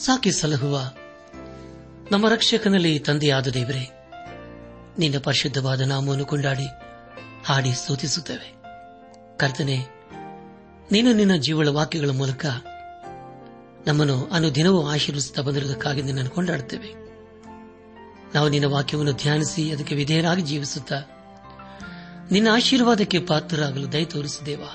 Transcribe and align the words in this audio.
ಸಾಕಿ 0.00 0.32
ಸಲಹುವ 0.32 0.92
ನಮ್ಮ 2.10 2.28
ರಕ್ಷಕನಲ್ಲಿ 2.28 2.98
ತಂದೆಯಾದ 2.98 3.46
ದೇವರೇ, 3.46 3.90
ನಿನ್ನ 4.98 5.18
ಪರಿಶುದ್ಧವಾದ 5.18 5.80
ನಾಮವನ್ನು 5.80 6.24
ಕೊಂಡಾಡಿ 6.24 6.66
ಹಾಡಿ 7.44 7.72
ಸ್ತುತಿಸುತ್ತೇವೆ. 7.72 8.54
ಕರ್ತನೆ, 9.36 9.76
ನೀನು 10.92 11.12
ನಿನ್ನ 11.12 11.36
ಜೀವಳ 11.36 11.68
ವಾಕ್ಯಗಳ 11.68 12.10
ಮೂಲಕ 12.10 12.46
ನಮ್ಮನ್ನು 13.86 14.26
ಅನುದಿನವೂ 14.32 14.88
ಆಶೀರ್ವಿಸುತ್ತಾ 14.88 15.42
ಬಂದಿರುವುದಕ್ಕಾಗಿ 15.42 16.02
ನಿನ್ನನ್ನು 16.02 16.30
ಕೊಂಡಾಡುತ್ತೇವೆ. 16.30 16.94
ನಾವು 18.34 18.48
ನಿನ್ನ 18.48 18.66
ವಾಕ್ಯವನ್ನು 18.66 19.12
ಧ್ಯಾನಿಸಿ 19.12 19.70
ಅದಕ್ಕೆ 19.70 19.94
ವಿಧೇಯರಾಗಿ 19.94 20.42
ಜೀವಿಸುತ್ತಾ 20.42 20.96
ನಿನ್ನ 22.30 22.48
ಆಶೀರ್ವಾದಕ್ಕೆ 22.52 23.18
ಪಾತ್ರರಾಗಲು 23.18 23.92
ದಯ 23.92 24.04
ತೋರಿಸಿದೇವಾ. 24.04 24.70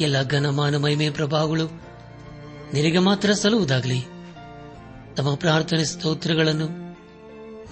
ಎಲ್ಲ 0.00 0.22
ಘನಮಾನ 0.22 0.76
ಮಹಿಮೆ 0.76 1.10
ಪ್ರಭಾವಗಳು 1.10 1.83
ನಿನಗೆ 2.74 2.98
ಮಾತ್ರ 2.98 3.32
ಸಲ್ಲುವುದಾಗಲಿ. 3.32 4.04
ನಮ್ಮ 5.18 5.34
ಪ್ರಾರ್ಥನೆ 5.34 5.84
ಸ್ತೋತ್ರಗಳನ್ನು, 5.84 6.68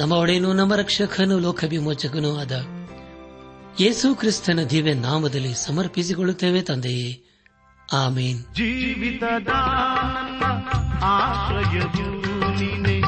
ನಮ್ಮ 0.00 0.12
ಒಡೆಯನು 0.12 0.52
ನಮ್ಮ 0.52 0.74
ರಕ್ಷಕನು 0.74 1.38
ಲೋಕ 1.38 1.64
ವಿಮೋಚಕನೂ 1.68 2.38
ಆದ 2.38 2.66
ಯೇಸು 3.80 4.14
ಕ್ರಿಸ್ತನ 4.14 4.62
ದಿವ್ಯ 4.62 4.94
ನಾಮದಲ್ಲಿ 4.94 5.54
ಸಮರ್ಪಿಸಿಕೊಳ್ಳುತ್ತೇವೆ 5.54 6.62
ತಂದೆಯೇ. 6.62 7.24
ಆಮೇನ್. 7.92 8.54
ಜೀವಿತದ 8.54 9.48
ನನ್ನ. 9.48 10.42
ಆಶ್ರಯವು 11.02 12.50
ನೀನೆ 12.50 13.00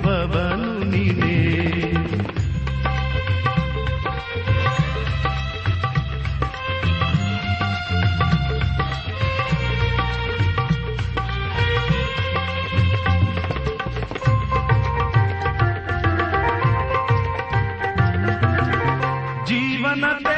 ನತೆ 20.00 20.37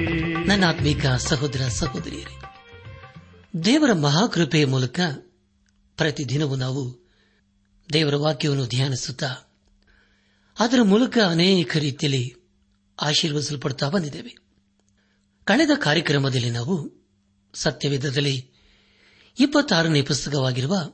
ಆತ್ಮೀಕ 0.63 1.05
ಸಹೋದರ 1.07 1.67
ಸಹೋದರಿಯರೇ, 1.67 2.35
ದೇವರ 3.63 3.93
ಮಹಾಕೃಪೆಯ 3.93 4.65
ಮೂಲಕ 4.65 4.99
ಪ್ರತಿದಿನವೂ 5.97 6.55
ನಾವು 6.55 6.97
ದೇವರ 7.93 8.15
ವಾಕ್ಯವನ್ನು 8.15 8.67
ಧ್ಯಾನಿಸುತ್ತಾ 8.67 9.35
ಅದರ 10.59 10.81
ಮೂಲಕ 10.81 11.17
ಅನೇಕ 11.29 11.77
ರೀತಿಯಲ್ಲಿ 11.77 12.35
ಆಶೀರ್ವದಿಸಲ್ಪಡುತ್ತಾ 13.01 13.89
ಬಂದಿದ್ದೇವೆ. 13.89 14.35
ಕಳೆದ 15.43 15.69
ಕಾರ್ಯಕ್ರಮದಲ್ಲಿ 15.83 16.49
ನಾವು 16.49 16.91
ಸತ್ಯವೇದದಲ್ಲಿ 17.53 18.49
ಇಪ್ಪತ್ತಾರನೇ 19.39 20.01
ಪುಸ್ತಕವಾಗಿರುವ 20.01 20.93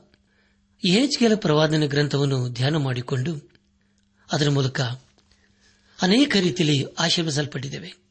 ಏಜ್ಗೆಲ 0.84 1.34
ಪ್ರವಾದನ 1.34 1.86
ಗ್ರಂಥವನ್ನು 1.86 2.48
ಧ್ಯಾನ 2.48 2.76
ಮಾಡಿಕೊಂಡು 2.76 3.52
ಅದರ 4.32 4.50
ಮೂಲಕ 4.50 4.80
ಅನೇಕ 6.02 6.36
ರೀತಿಯಲ್ಲಿ 6.40 6.84
ಆಶೀರ್ವಿಸಲ್ಪಟ್ಟಿದ್ದೇವೆ 6.98 8.07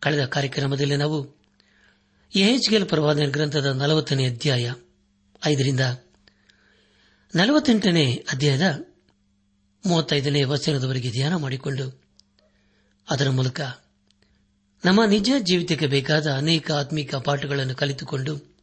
ಕಳೆದ 0.00 0.24
ಕಾರ್ಯಕ್ರಮದಲ್ಲಿ 0.24 0.96
ನಾವು 0.96 1.38
ಎಚ್ಗೆಲ್ 2.34 2.88
ಪ್ರವಾದನ 2.88 3.30
ಗ್ರಂಥದ 3.30 3.66
ನಲವತ್ತನೇ 3.66 4.30
ಅಧ್ಯಾಯ 4.30 4.74
ಐದರಿಂದ 5.46 5.80
ನಲವತ್ತೆಂಟನೇ 7.34 8.14
ಅಧ್ಯಾಯದ 8.14 8.94
ಮೂವತ್ತೈದನೇ 9.86 10.44
ವಚನದವರೆಗೆ 10.44 11.10
ಧ್ಯಾನ 11.10 11.34
ಮಾಡಿಕೊಂಡು 11.34 12.02
ಅದರ 13.10 13.30
ಮೂಲಕ 13.30 13.60
ನಮ್ಮ 14.84 15.04
ನಿಜ 15.04 15.30
ಜೀವಿತಕ್ಕೆ 15.38 15.86
ಬೇಕಾದ 15.86 16.32
ಅನೇಕ 16.32 16.72
ಆತ್ಮಿಕ 16.72 17.14
ಪಾಠಗಳನ್ನು 17.14 17.74
ಕಲಿತುಕೊಂಡು 17.74 18.56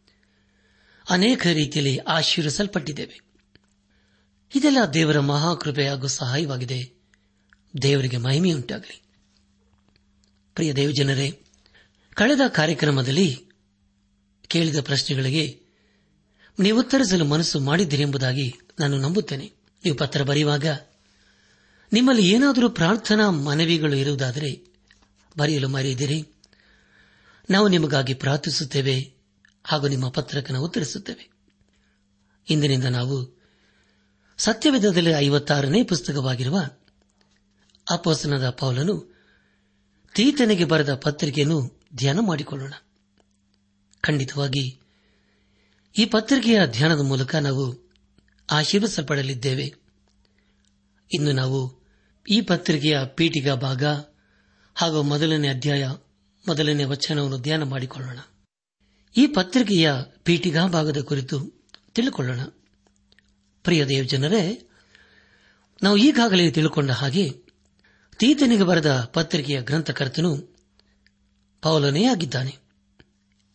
ಅನೇಕ 1.10 1.48
ರೀತಿಯಲ್ಲಿ 1.48 1.98
ಆಶೀರ್ವಿಸಲ್ಪಟ್ಟಿದ್ದೇವೆ. 1.98 3.20
ಇದೆಲ್ಲ 4.56 4.78
ದೇವರ 4.94 5.20
ಮಹಾಕೃಪೆ 5.20 5.88
ಹಾಗೂ 5.88 6.08
ಸಹಾಯವಾಗಿದೆ. 6.08 6.94
ದೇವರಿಗೆ 7.82 8.18
ಮಹಿಮೆಯುಂಟಾಗಲಿ. 8.18 9.05
ಪ್ರಿಯ 10.56 10.74
ದೇವಜನರೇ, 10.74 11.42
ಕಳೆದ 12.14 12.40
ಕಾರ್ಯಕ್ರಮದಲ್ಲಿ 12.48 13.46
ಕೇಳಿದ 14.48 14.80
ಪ್ರಶ್ನೆಗಳಿಗೆ 14.82 15.62
ನೀವು 16.60 16.80
ಉತ್ತರಿಸಲು 16.80 17.26
ಮನಸ್ಸು 17.26 17.60
ಮಾಡಿದ್ದೀರಿ 17.60 18.02
ಎಂಬುದಾಗಿ 18.02 18.56
ನಾನು 18.80 18.98
ನಂಬುತ್ತೇನೆ. 18.98 19.52
ನೀವು 19.86 19.98
ಪತ್ರ 19.98 20.24
ಬರೆಯುವಾಗ 20.24 20.66
ನಿಮ್ಮಲ್ಲಿ 21.94 22.28
ಏನಾದರೂ 22.28 22.70
ಪ್ರಾರ್ಥನಾ 22.70 23.30
ಮನವಿಗಳು 23.30 23.96
ಇರುವುದಾದರೆ 23.96 24.68
ಬರೆಯಲು 25.38 25.70
ಮರೆಯದಿರಿ. 25.70 26.28
ನಾವು 27.50 27.68
ನಿಮಗಾಗಿ 27.68 28.14
ಪ್ರಾರ್ಥಿಸುತ್ತೇವೆ 28.14 29.14
ಹಾಗೂ 29.64 29.88
ನಿಮ್ಮ 29.88 30.10
ಪತ್ರಕನ 30.10 30.58
ಉತ್ತರಿಸುತ್ತೇವೆ. 30.58 31.30
ಇಂದಿನಿಂದ 32.50 32.84
ನಾವು 32.84 33.42
ಸತ್ಯವಿಧದಲ್ಲಿ 34.38 35.10
ಐವತ್ತಾರನೇ 35.10 35.84
ಪುಸ್ತಕವಾಗಿರುವ 35.84 36.70
ಅಪೋಸನದ 37.92 38.50
ಪೌಲನು 38.50 39.15
ತೀತನಿಗೆ 40.16 40.66
ಬರೆದ 40.66 40.94
ಪತ್ರಿಕೆಯನ್ನು 40.94 41.82
ಧ್ಯಾನ 41.96 42.20
ಮಾಡಿಕೊಳ್ಳೋಣ. 42.20 42.74
ಖಂಡಿತವಾಗಿ, 44.02 44.80
ಈ 46.00 46.06
ಪತ್ರಿಕೆಯ 46.06 46.68
ಧ್ಯಾನದ 46.68 47.00
ಮೂಲಕ 47.00 47.36
ನಾವು 47.36 47.92
ಆಶೀರ್ವಿಸಲ್ಪಡಲಿದ್ದೇವೆ 48.52 49.74
ಇನ್ನು 51.14 51.32
ನಾವು 51.32 51.86
ಈ 52.30 52.42
ಪತ್ರಿಕೆಯ 52.42 53.00
ಪೀಠಿಗ 53.16 53.52
ಭಾಗ 53.52 53.84
ಹಾಗೂ 54.76 55.02
ಮೊದಲನೇ 55.02 55.48
ಅಧ್ಯಾಯ, 55.48 55.88
ಮೊದಲನೇ 56.48 56.84
ವಚನವನ್ನು 56.84 57.38
ಧ್ಯಾನ 57.38 57.64
ಮಾಡಿಕೊಳ್ಳೋಣ. 57.64 58.20
ಈ 59.18 59.28
ಪತ್ರಿಕೆಯ 59.28 59.92
ಪೀಠಿಗಾ 60.24 60.68
ಭಾಗದ 60.68 61.02
ಕುರಿತು 61.02 61.68
ತಿಳಿದುಕೊಳ್ಳೋಣ 61.94 62.40
ಪ್ರಿಯ 63.64 63.86
ದೇವಜನರೇ, 63.86 64.70
ನಾವು 65.84 65.98
ಈಗಾಗಲೇ 65.98 66.52
ತಿಳ್ಕೊಂಡ 66.52 66.92
ಹಾಗೆ 66.92 67.45
ತೀತನಿಗೆ 68.18 68.64
ಬರೆದ 68.64 69.10
ಪತ್ರಿಕೆಯ 69.14 69.62
ಗ್ರಂಥಕರ್ತನು 69.62 70.56
ಪೌಲನೇ 71.62 72.04
ಆಗಿದ್ದಾನೆ. 72.04 72.58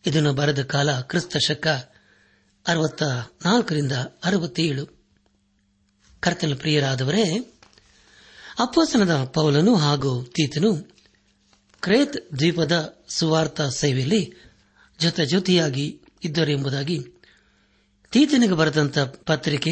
ಇದನ್ನು 0.05 0.33
ಬರೆದ 0.33 0.63
ಕಾಲ 0.63 1.01
ಕ್ರಿಸ್ತ 1.01 1.37
ಶಕ 1.37 1.67
ಅರವತ್ತ 2.67 3.03
ನಾಲ್ಕರಿಂದ 3.45 3.91
ಕರ್ತನ 6.19 6.53
ಪ್ರಿಯರಾದವರೇ 6.53 7.39
ಅಪ್ಪಸನದ 8.59 9.23
ಪೌಲನು 9.23 9.75
ಹಾಗೂ 9.75 10.23
ತೀತನು 10.23 10.75
ಕ್ರೇತ್ 11.81 12.31
ದ್ವೀಪದ 12.37 13.03
ಸುವಾರ್ಥ 13.09 13.61
ಸೇವೆಯಲ್ಲಿ 13.61 14.33
ಜೊತೆ 14.99 15.25
ಜೊತೆಯಾಗಿ 15.25 16.01
ಇದ್ದರು 16.23 16.51
ಎಂಬುದಾಗಿ 16.51 16.99
ತೀತನಿಗೆ 18.11 18.53
ಬರೆದಂತ 18.53 18.99
ಪತ್ರಿಕೆ 18.99 19.71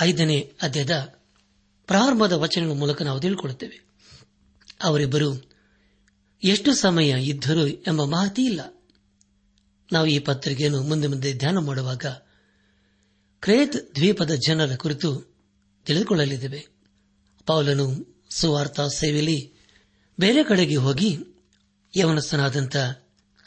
ಐದನೇ 0.00 0.52
ಅಧ್ಯಾಯದ 0.62 1.14
ಪ್ರಾರಂಭದ 1.86 2.32
ವಚನಗಳ 2.32 2.72
ಮೂಲಕ 2.72 3.02
ನಾವು 3.02 3.20
ತಿಳ್ಕೊಳ್ಳುತ್ತೇವೆ 3.20 3.87
ಅವರಿಬ್ಬರು 4.82 5.50
ಎಷ್ಟು 6.44 6.74
ಸಮಯ 6.74 7.24
ಇದ್ದರು 7.24 7.68
ಎಂಬ 7.68 8.04
ಮಾಹಿತಿ 8.04 8.44
ಇಲ್ಲ. 8.44 8.82
ನಾವು 9.92 10.06
ಈ 10.06 10.18
ಪತ್ರಿಕೆಯನ್ನು 10.18 10.82
ಮುಂದೆ 10.82 11.08
ಮುಂದೆ 11.08 11.34
ಧ್ಯಾನ 11.34 11.58
ಮಾಡುವಾಗ 11.58 12.06
ಕ್ರೇತ್ 13.40 13.94
ದ್ವೀಪದ 13.94 14.30
ಜನರ 14.46 14.76
ಕುರಿತು 14.76 15.34
ತಿಳಿದುಕೊಳ್ಳಲಿದ್ದೇವೆ. 15.86 16.66
ಪೌಲನು 17.46 18.16
ಸುವಾರ್ಥ 18.30 18.80
ಸೇವೆಯಲ್ಲಿ 18.80 19.52
ಬೇರೆ 20.20 20.42
ಕಡೆಗೆ 20.42 20.76
ಹೋಗಿ 20.76 21.18
ಯವನಸ್ಥನಾದಂಥ 21.96 22.76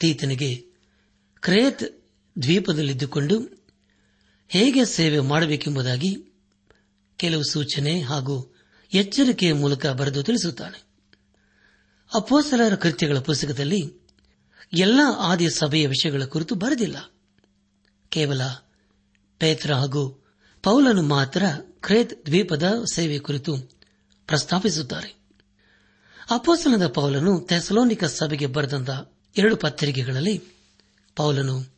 ತೀತನಿಗೆ 0.00 0.64
ಕ್ರೇತ್ 1.40 2.02
ದ್ವೀಪದಲ್ಲಿದ್ದುಕೊಂಡು 2.42 3.64
ಹೇಗೆ 4.48 4.84
ಸೇವೆ 4.84 5.18
ಮಾಡಬೇಕೆಂಬುದಾಗಿ 5.20 6.16
ಕೆಲವು 7.16 7.42
ಸೂಚನೆ 7.50 8.00
ಹಾಗೂ 8.00 8.54
ಎಚ್ಚರಿಕೆಯ 8.94 9.52
ಮೂಲಕ 9.52 9.86
ಬರೆದು 9.86 10.22
ತಿಳಿಸುತ್ತಾನೆ. 10.22 10.91
ಅಪೋಸಲರ 12.14 12.74
ಕೃತ್ಯಗಳ 12.74 13.18
ಪುಸ್ತಕದಲ್ಲಿ 13.18 14.02
ಎಲ್ಲ 14.72 15.00
ಆದಿ 15.18 15.50
ಸಭೆಯ 15.50 15.86
ವಿಷಯಗಳ 15.86 16.24
ಕುರಿತು 16.24 16.54
ಬರೆದಿಲ್ಲ. 16.54 17.12
ಕೇವಲ 18.08 18.42
ಪೇತ್ರ 19.38 19.74
ಹಾಗೂ 19.74 20.24
ಪೌಲನು 20.62 21.02
ಮಾತ್ರ 21.02 21.44
ಕ್ರೇತ್ 21.80 22.26
ದ್ವೀಪದ 22.26 22.84
ಸೇವೆ 22.92 23.18
ಕುರಿತು 23.18 23.56
ಪ್ರಸ್ತಾಪಿಸುತ್ತಾರೆ. 24.26 25.14
ಅಪೋಸಲದ 26.30 26.86
ಪೌಲನು 26.86 27.40
ಥೆಸಲೋನಿಕ 27.40 28.04
ಸಭೆಗೆ 28.04 28.46
ಬರೆದಂತ 28.46 28.90
ಎರಡು 29.36 29.56
ಪತ್ರಿಕೆಗಳಲ್ಲಿ 29.56 30.42
ಪೌಲನು 31.16 31.74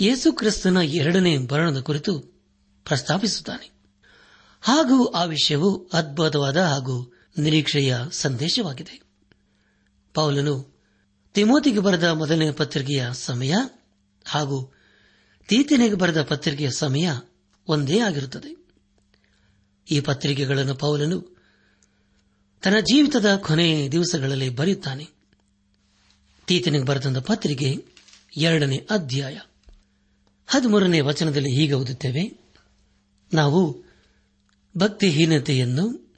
ಯೇಸು 0.00 0.32
ಕ್ರಿಸ್ತನ 0.32 0.76
ಎರಡನೇ 0.76 1.38
ಬರಣದ 1.38 1.80
ಕುರಿತು 1.80 2.18
ಪ್ರಸ್ತಾಪಿಸುತ್ತಾನೆ. 2.84 3.70
ಹಾಗೂ 4.60 5.06
ಆ 5.06 5.24
ವಿಷಯವು 5.24 5.90
ಅದ್ಭುತವಾದ 5.92 6.56
ಹಾಗೂ 6.56 7.12
ನಿರೀಕ್ಷೆಯ 7.38 7.96
ಸಂದೇಶವಾಗಿದೆ. 8.12 9.03
ಪೌಲನು 10.14 10.74
ತಿಮೋತಿಗೆ 11.34 11.78
ಬರೆದ 11.78 12.04
ಮೊದಲನೇ 12.04 12.50
ಪತ್ರಿಕೆಯ 12.50 13.06
ಸಮಯ 13.12 13.54
ಹಾಗೂ 14.24 14.72
ತೀತನಿಗೆ 15.48 15.94
ಬರೆದ 15.94 16.22
ಪತ್ರಿಕೆಯ 16.22 16.70
ಸಮಯ 16.70 17.10
ಒಂದೇ 17.68 17.98
ಆಗಿರುತ್ತದೆ. 17.98 18.66
ಈ 19.90 20.00
ಪತ್ರಿಕೆಗಳನ್ನು 20.00 20.74
ಪೌಲನು 20.74 21.36
ತನ್ನ 22.62 22.80
ಜೀವಿತದ 22.80 23.36
ಕೊನೆಯ 23.36 23.88
ದಿವಸಗಳಲ್ಲಿ 23.88 24.48
ಬರೆಯುತ್ತಾನೆ. 24.48 25.08
ತೀತನಿಗೆ 26.46 26.84
ಬರೆದ 26.84 27.18
ಪತ್ರಿಕೆ 27.18 27.84
ಎರಡನೇ 28.36 28.86
ಅಧ್ಯಾಯ 28.90 29.38
ಹದಿಮೂರನೇ 30.46 31.00
ವಚನದಲ್ಲಿ 31.00 31.52
ಹೀಗೆ 31.52 31.72
ಓದುತ್ತೇವೆ. 31.72 32.52
ನಾವು 33.34 33.84
ಭಕ್ತಿಹೀನತೆಯನ್ನು, 34.78 36.14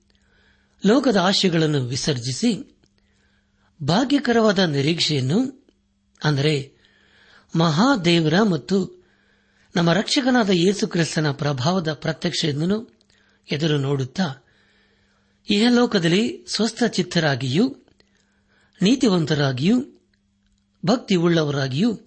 ಲೋಕದ 0.86 1.16
ಆಶಯಗಳನ್ನು 1.16 1.84
ವಿಸರ್ಜಿಸಿ 1.84 2.75
ಭಾಗ್ಯಕರವಾದ 3.83 4.59
ನಿರೀಕ್ಷೆಯನ್ನು, 4.59 5.66
ಅಂದರೆ 6.25 6.73
ಮಹಾದೇವರ 7.56 8.35
ಮತ್ತು 8.50 9.04
ನಮ್ಮ 9.76 9.92
ರಕ್ಷಕನಾದ 9.92 10.50
ಯೇಸು 10.50 10.87
ಕ್ರಿಸ್ತನ 10.87 11.30
ಪ್ರಭಾವದ 11.30 11.92
ಪ್ರತ್ಯಕ್ಷೆಯನ್ನು 11.92 12.97
ಎದುರು 13.52 13.78
ನೋಡುತ್ತಾ 13.78 14.45
ಇಹಲೋಕದಲ್ಲಿ 15.50 16.45
ಸ್ವಸ್ಥ 16.49 16.83
ಚಿತ್ತರಾಗಿಯೂ 16.85 17.76
ನೀತಿವಂತರಾಗಿಯೂ 18.83 19.83
ಭಕ್ತಿ 20.87 21.14
ಉಳ್ಳವರಾಗಿಯೂ 21.14 21.99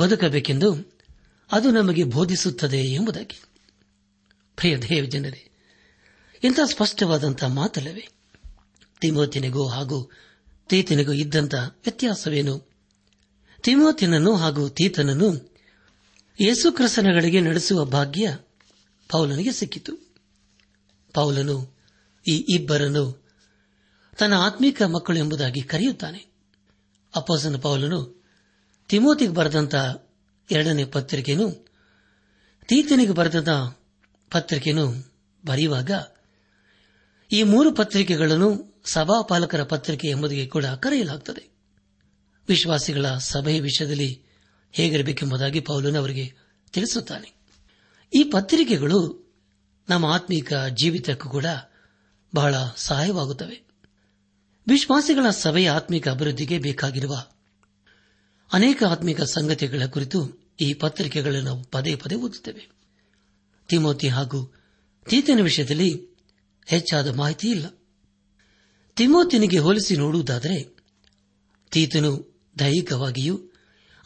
ಬದುಕಬೇಕೆಂದು 0.00 0.98
ಅದು 1.52 1.70
ನಮಗೆ 1.70 2.04
ಬೋಧಿಸುತ್ತದೆ 2.04 2.80
ಎಂಬುದಾಗಿ. 2.80 3.42
ಪ್ರಿಯ 4.56 4.76
ಜನರೇ, 5.06 5.50
ಇಂಥ 6.44 6.60
ಸ್ಪಷ್ಟವಾದಂತಹ 6.64 7.46
ಮಾತಲ್ಲವೇ? 7.46 8.08
ತಿಮೋತಿನಿಗೂ 9.00 9.66
ಹಾಗೂ 9.66 10.10
ತೀತನಿಗೂ 10.68 11.12
ಇದ್ದಂತ 11.12 11.54
ವ್ಯತ್ಯಾಸವೇನು? 11.54 12.70
ತಿಮೋತಿನನ್ನು 13.62 14.36
ಹಾಗೂ 14.36 14.68
ತೀತನನ್ನು 14.68 15.54
ಯೇಸುಕ್ರಿಸ್ತನಗಳಿಗೆ 16.40 17.40
ನಡೆಸುವ 17.40 17.84
ಭಾಗ್ಯ 17.84 18.38
ಪೌಲನಿಗೆ 19.08 19.52
ಸಿಕ್ಕಿತು. 19.52 20.14
ಪೌಲನು 21.14 21.76
ಈ 22.28 22.46
ಇಬ್ಬರನ್ನು 22.48 23.24
ತನ್ನ 24.18 24.34
ಆತ್ಮೀಕ 24.34 24.82
ಮಕ್ಕಳು 24.82 25.18
ಎಂಬುದಾಗಿ 25.18 25.62
ಕರೆಯುತ್ತಾನೆ. 25.62 26.26
ಅಪ್ಪಸನ 27.16 27.56
ಪೌಲನು 27.56 28.24
ತಿಮೋತಿಗೆ 28.88 29.32
ಬರೆದಂತ 29.32 29.74
ಎರಡನೇ 30.50 30.84
ಪತ್ರಿಕೆಯನ್ನು 30.84 31.66
ತೀತನಿಗೆ 32.68 33.12
ಬರೆದ 33.12 33.76
ಪತ್ರಿಕೆಯನ್ನು 34.30 35.12
ಬರೆಯುವಾಗ 35.46 35.90
ಈ 37.32 37.42
ಮೂರು 37.42 37.74
ಪತ್ರಿಕೆಗಳನ್ನು 37.74 38.75
ಸಭಾಪಾಲಕರ 38.86 39.62
ಪತ್ರಿಕೆ 39.62 40.08
ಎಂಬುದಿಗೆ 40.08 40.46
ಕೂಡ 40.46 40.64
ಕರೆಯಲಾಗುತ್ತದೆ 40.64 41.56
ವಿಶ್ವಾಸಿಗಳ 42.48 43.06
ಸಭೆಯ 43.18 43.60
ವಿಷಯದಲ್ಲಿ 43.60 44.22
ಹೇಗಿರಬೇಕೆಂಬುದಾಗಿ 44.72 45.60
ಪೌಲನ್ 45.60 45.96
ಅವರಿಗೆ 45.96 46.34
ತಿಳಿಸುತ್ತಾನೆ. 46.72 47.32
ಈ 48.14 48.24
ಪತ್ರಿಕೆಗಳು 48.24 49.26
ನಮ್ಮ 49.88 50.06
ಆತ್ಮೀಕ 50.06 50.52
ಜೀವಿತಕ್ಕೂ 50.54 51.28
ಕೂಡ 51.28 51.46
ಬಹಳ 52.34 52.54
ಸಹಾಯವಾಗುತ್ತವೆ. 52.76 53.62
ವಿಶ್ವಾಸಿಗಳ 54.68 55.30
ಸಭೆಯ 55.30 55.70
ಆತ್ಮಿಕ 55.70 56.08
ಅಭಿವೃದ್ಧಿಗೆ 56.08 56.58
ಬೇಕಾಗಿರುವ 56.58 57.24
ಅನೇಕ 58.52 58.82
ಆತ್ಮಿಕ 58.84 59.20
ಸಂಗತಿಗಳ 59.20 59.86
ಕುರಿತು 59.86 60.50
ಈ 60.60 60.74
ಪತ್ರಿಕೆಗಳನ್ನು 60.74 61.44
ನಾವು 61.44 61.62
ಪದೇ 61.62 61.96
ಪದೇ 61.96 62.14
ಓದುತ್ತೇವೆ. 62.14 62.68
ತಿಮೋತಿ 63.68 64.08
ಹಾಗೂ 64.08 64.54
ತೀತನ 65.08 65.40
ವಿಷಯದಲ್ಲಿ 65.42 66.06
ಹೆಚ್ಚಾದ 66.66 67.16
ಮಾಹಿತಿ 67.16 67.50
ಇಲ್ಲ. 67.50 67.75
ತಿಮೋತಿನಿಗೆ 68.96 69.58
ಹೋಲಿಸಿ 69.58 69.96
ನೋಡುವುದಾದರೆ, 69.96 70.76
ತೀತನು 71.70 72.38
ದೈಹಿಕವಾಗಿಯೂ 72.58 73.40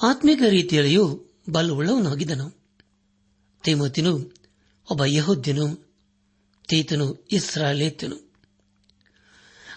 ಆತ್ಮಿಕ 0.03 0.43
ರೀತಿಯಲ್ಲಿಯೂ 0.49 1.31
ಬಲವುಳ್ಳವನಾಗಿದ್ದನು. 1.51 2.65
ತಿಮೋತಿನು 3.63 4.35
ಒಬ್ಬ 4.91 5.05
ಯಹೋದ್ಯನು, 5.05 5.95
ತೀತನು 6.69 7.27
ಇಸ್ರಾಲೇತನು 7.33 8.31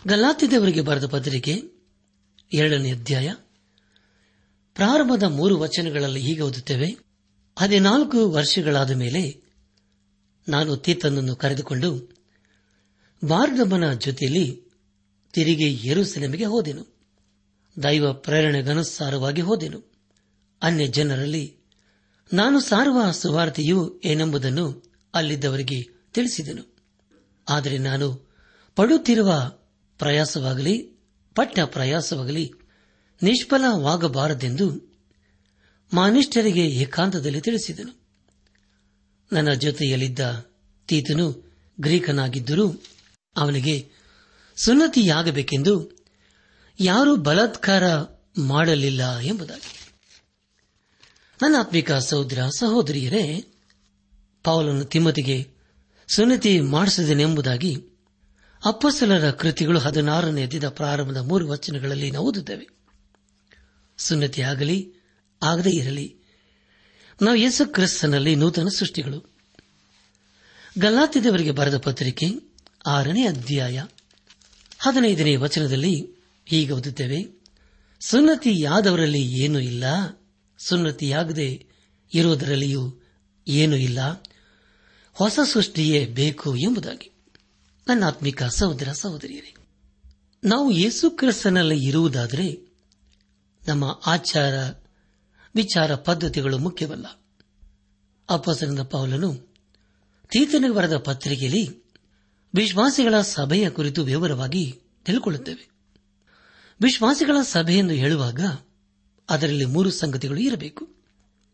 ಗಲಾತಿದವರಿಗೆ 0.07 0.81
ಬರೆದ 0.81 1.05
ಪತ್ರಿಕೆ 1.05 1.63
ಎರಡನೇ 2.53 2.91
ಅಧ್ಯಾಯ. 2.91 3.33
ಪ್ರಾರಂಭದ 4.75 5.23
ಮೂರು 5.23 5.59
ವಚನಗಳಲ್ಲಿ 5.59 6.19
ಹೀಗೆ 6.19 6.41
ಓದುತ್ತೇವೆ, 6.41 6.97
ಹದಿನಾಲ್ಕು 7.59 8.31
ವರ್ಷಗಳಾದ 8.31 8.91
ಮೇಲೆ 8.91 9.43
ನಾನು 10.49 10.77
ತೀತನನ್ನು 10.77 11.35
ಕರೆದುಕೊಂಡು 11.35 12.17
ಬಾರ್ಗಮನ 13.25 13.93
ಜೊತೆಯಲ್ಲಿ 13.93 14.62
ತಿರುಗಿ 15.33 15.87
ಯೆರೂಸಲೇಮಿಗೆ 15.87 16.45
ಹೋದೆನು. 16.45 16.93
ದೈವ 17.83 18.13
ಪ್ರೇರಣೆಗನುಸಾರವಾಗಿ 18.13 19.41
ಹೋದೆನು. 19.41 19.91
ಅನ್ಯ 20.61 20.87
ಜನರಲ್ಲಿ, 20.87 21.57
ನಾನು 22.33 22.59
ಸಾರುವ 22.59 23.11
ಸುವಾರ್ತೆಯು 23.11 24.01
ಏನೆಂಬುದನ್ನು 24.05 24.83
ಅಲ್ಲಿದ್ದವರಿಗೆ 25.13 25.83
ತಿಳಿಸಿದೆನು. 26.13 26.75
ಆದರೆ 27.49 27.77
ನಾನು 27.77 28.29
ಪಡುತ್ತಿರುವ 28.75 29.51
ಪ್ರಯಾಸವಾಗಲಿ, 29.97 30.77
ಪಟ್ಟ 31.35 31.59
ಪ್ರಯಾಸವಾಗಲಿ, 31.59 32.53
ನಿಷ್ಫಲವಾಗಬಾರದೆಂದು 33.23 34.95
ಮಾನಿಷ್ಠರಿಗೆ 35.93 36.67
ಏಕಾಂತದಲ್ಲಿ 36.67 37.41
ತಿಳಿಸಿದನು. 37.41 38.03
ನನ್ನ 39.33 39.53
ಜೊತೆಯಲ್ಲಿದ್ದ 39.53 40.19
ತೀತನು 40.87 41.53
ಗ್ರೀಕನಾಗಿದ್ದರೂ 41.81 42.83
ಅವನಿಗೆ 43.37 44.02
ಸುನ್ನತಿಯಾಗಬೇಕೆಂದು 44.57 45.91
ಯಾರೂ 46.79 47.15
ಬಲಾತ್ಕಾರ 47.15 47.83
ಮಾಡಲಿಲ್ಲ 48.37 49.19
ಎಂಬುದಾಗಿ. 49.19 49.79
ನನ್ನ 51.41 51.55
ಆತ್ಮಿಕ 51.59 51.91
ಸಹೋದರ 51.91 52.47
ಸಹೋದರಿಯರೇ 52.57 53.45
ಪಾವಲನ್ನು 54.43 54.83
ತಿಮ್ಮತಿಗೆ 54.83 55.51
ಸುನ್ನತಿ 56.07 56.59
ಮಾಡಿಸಿದನೆಂಬುದಾಗಿ 56.59 57.87
ಅಪ್ಪಸಲರ 58.65 59.31
ಕೃತಿಗಳು 59.31 59.79
ಹದಿನಾರನೇ 59.79 60.47
ದಿನ 60.47 60.67
ಪ್ರಾರಂಭದ 60.67 61.17
ಮೂರು 61.17 61.47
ವಚನಗಳಲ್ಲಿ 61.47 62.11
ನಾವು 62.11 62.27
ಓದುತ್ತೇವೆ. 62.27 62.67
ಸುನ್ನತಿ 63.97 64.41
ಆಗಲಿ, 64.41 64.93
ಆಗದೇ 65.43 65.69
ಇರಲಿ, 65.69 66.17
ನಾವು 67.21 67.35
ಯೇಸು 67.35 67.73
ಕ್ರಿಸ್ತನಲ್ಲಿ 67.73 68.35
ನೂತನ 68.35 68.67
ಸೃಷ್ಟಿಗಳು. 68.67 69.35
ಗಲ್ಲಾತಿದವರಿಗೆ 70.79 71.51
ಬರೆದ 71.51 71.77
ಪತ್ರಿಕೆ 71.77 72.25
ಆರನೇ 72.85 73.27
ಅಧ್ಯಾಯ 73.27 73.83
ಹದಿನೈದನೇ 74.83 75.35
ವಚನದಲ್ಲಿ 75.35 76.07
ಹೀಗೆ 76.45 76.71
ಓದುತ್ತೇವೆ, 76.71 77.41
ಸುನ್ನತಿಯಾದವರಲ್ಲಿ 77.99 79.21
ಏನೂ 79.21 79.59
ಇಲ್ಲ, 79.59 79.83
ಸುನ್ನತಿಯಾಗದೆ 80.57 81.65
ಇರುವುದರಲ್ಲಿಯೂ 82.13 83.01
ಏನೂ 83.47 83.75
ಇಲ್ಲ, 83.75 84.23
ಹೊಸ 85.13 85.39
ಸೃಷ್ಟಿಯೇ 85.45 86.05
ಬೇಕು 86.05 86.55
ಎಂಬುದಾಗಿ. 86.55 87.11
ನನ್ನ 87.87 88.03
ಆತ್ಮಿಕ 88.03 88.43
ಸಹೋದರ 88.43 88.91
ಸಹೋದರಿಯರೇ, 88.91 89.55
ನಾವು 90.43 90.71
ಯೇಸು 90.71 91.09
ಕ್ರಿಸ್ತನಲ್ಲಿ 91.09 91.85
ಇರುವುದಾದರೆ 91.85 92.73
ನಮ್ಮ 93.67 94.01
ಆಚಾರ, 94.05 94.53
ವಿಚಾರ 95.55 95.95
ಪದ್ಧತಿಗಳು 95.95 96.57
ಮುಖ್ಯವಲ್ಲ. 96.57 97.05
ಅಪ್ಪಸನದ 98.29 98.83
ಪೌಲನು 98.83 99.35
ತೀತನಿಗೆ 100.31 100.73
ಬರೆದ 100.73 100.97
ಪತ್ರಿಕೆಯಲ್ಲಿ 100.97 101.82
ವಿಶ್ವಾಸಿಗಳ 102.55 103.21
ಸಭೆಯ 103.21 103.69
ಕುರಿತು 103.69 104.03
ವಿವರವಾಗಿ 104.03 104.81
ತಿಳಿಕೊಳ್ಳುತ್ತೇವೆ. 105.05 105.69
ವಿಶ್ವಾಸಿಗಳ 106.81 107.41
ಸಭೆಯೆಂದು 107.41 107.93
ಹೇಳುವಾಗ 107.93 108.57
ಅದರಲ್ಲಿ 109.29 109.65
ಮೂರು 109.65 109.91
ಸಂಗತಿಗಳು 109.91 110.39
ಇರಬೇಕು. 110.39 110.95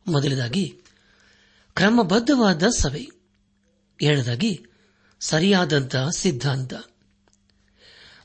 ಮೊದಲದಾಗಿ, 0.08 0.82
ಕ್ರಮಬದ್ಧವಾದ 1.76 2.64
ಸಭೆ. 2.64 3.10
ಎರಡದಾಗಿ 4.02 4.66
ಸರಿಯಾದಂತಹ 5.20 6.10
ಸಿದ್ಧಾಂತ. 6.10 6.74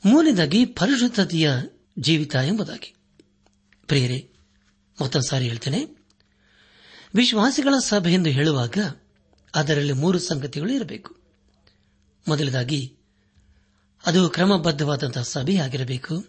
ಮೂರನೇದಾಗಿ, 0.04 0.66
ಪರಿಶುದ್ಧತೆಯ 0.66 1.52
ಜೀವಿತ 1.98 2.34
ಎಂಬುದಾಗಿ. 2.34 2.94
ಪ್ರಿಯರೇ, 3.86 4.30
ಮತ್ತೊಂದು 5.02 5.28
ಸಾರಿ 5.28 5.48
ಹೇಳ್ತೇನೆ. 5.48 5.84
ವಿಶ್ವಾಸಿಗಳ 7.14 7.74
ಸಭೆ 7.78 8.12
ಎಂದು 8.12 8.30
ಹೇಳುವಾಗ 8.30 8.78
ಅದರಲ್ಲಿ 9.54 9.92
ಮೂರು 9.92 10.18
ಸಂಗತಿಗಳು 10.18 10.72
ಇರಬೇಕು. 10.72 11.23
ಮೊದಲದಾಗಿ, 12.28 12.96
ಅದು 14.06 14.28
ಕ್ರಮಬದ್ಧವಾದಂತಹ 14.28 15.22
ಸಭೆಯಾಗಿರಬೇಕು 15.22 16.26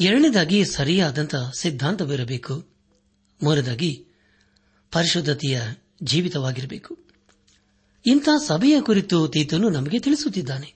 ಎರಡನೇದಾಗಿ 0.00 0.64
ಸರಿಯಾದಂತಹ 0.64 1.52
ಸಿದ್ಧಾಂತವಿರಬೇಕು. 1.58 2.66
ಮೂರನೇದಾಗಿ 3.42 4.06
ಪರಿಶುದ್ಧತೆಯ 4.92 5.60
ಜೀವಿತವಾಗಿರಬೇಕು. 6.02 6.98
ಇಂಥ 8.06 8.28
ಸಭೆಯ 8.46 8.80
ಕುರಿತು 8.80 9.28
ತೀತನು 9.28 9.68
ನಮಗೆ 9.68 9.98
ತಿಳಿಸುತ್ತಿದ್ದಾನೆ. 9.98 10.74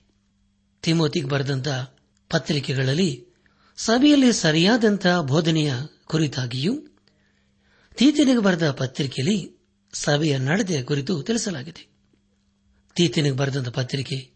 ತಿಮೋತಿಗೆ 0.83 1.27
ಬರೆದಂತ 1.27 1.69
ಪತ್ರಿಕೆಗಳಲ್ಲಿ 2.31 3.27
ಸಭೆಯಲ್ಲಿ 3.77 4.33
ಸರಿಯಾದಂತಹ 4.33 5.21
ಬೋಧನೆಯ 5.21 5.75
ಕುರಿತಾಗಿಯೂ, 6.05 6.83
ತೀತನಿಗೆ 7.95 8.39
ಬರೆದ 8.39 8.71
ಪತ್ರಿಕೆಯಲ್ಲಿ 8.71 9.63
ಸಭೆಯ 9.93 10.39
ನಡೆದೆಯ 10.39 10.83
ಕುರಿತು 10.83 11.23
ತಿಳಿಸಲಾಗಿದೆ. 11.23 11.93
ತೀತನಿಗೆ 12.95 13.37
ಬರೆದಂತ 13.37 13.69
ಪತ್ರಿಕೆ. 13.69 14.31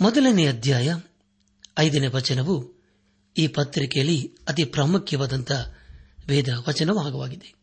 ಮೊದಲನೇ 0.00 0.46
ಅಧ್ಯಾಯ 0.46 0.98
ಐದನೇ 1.78 2.06
ವಚನವು 2.06 2.74
ಈ 3.36 3.46
ಪತ್ರಿಕೆಯಲ್ಲಿ 3.46 4.36
ಅತಿ 4.48 4.64
ಪ್ರಾಮುಖ್ಯವಾದಂಥ 4.64 5.52
ವೇದ 6.28 6.48
ವಚನವಾಗವಾಗಿದೆ 6.68 7.54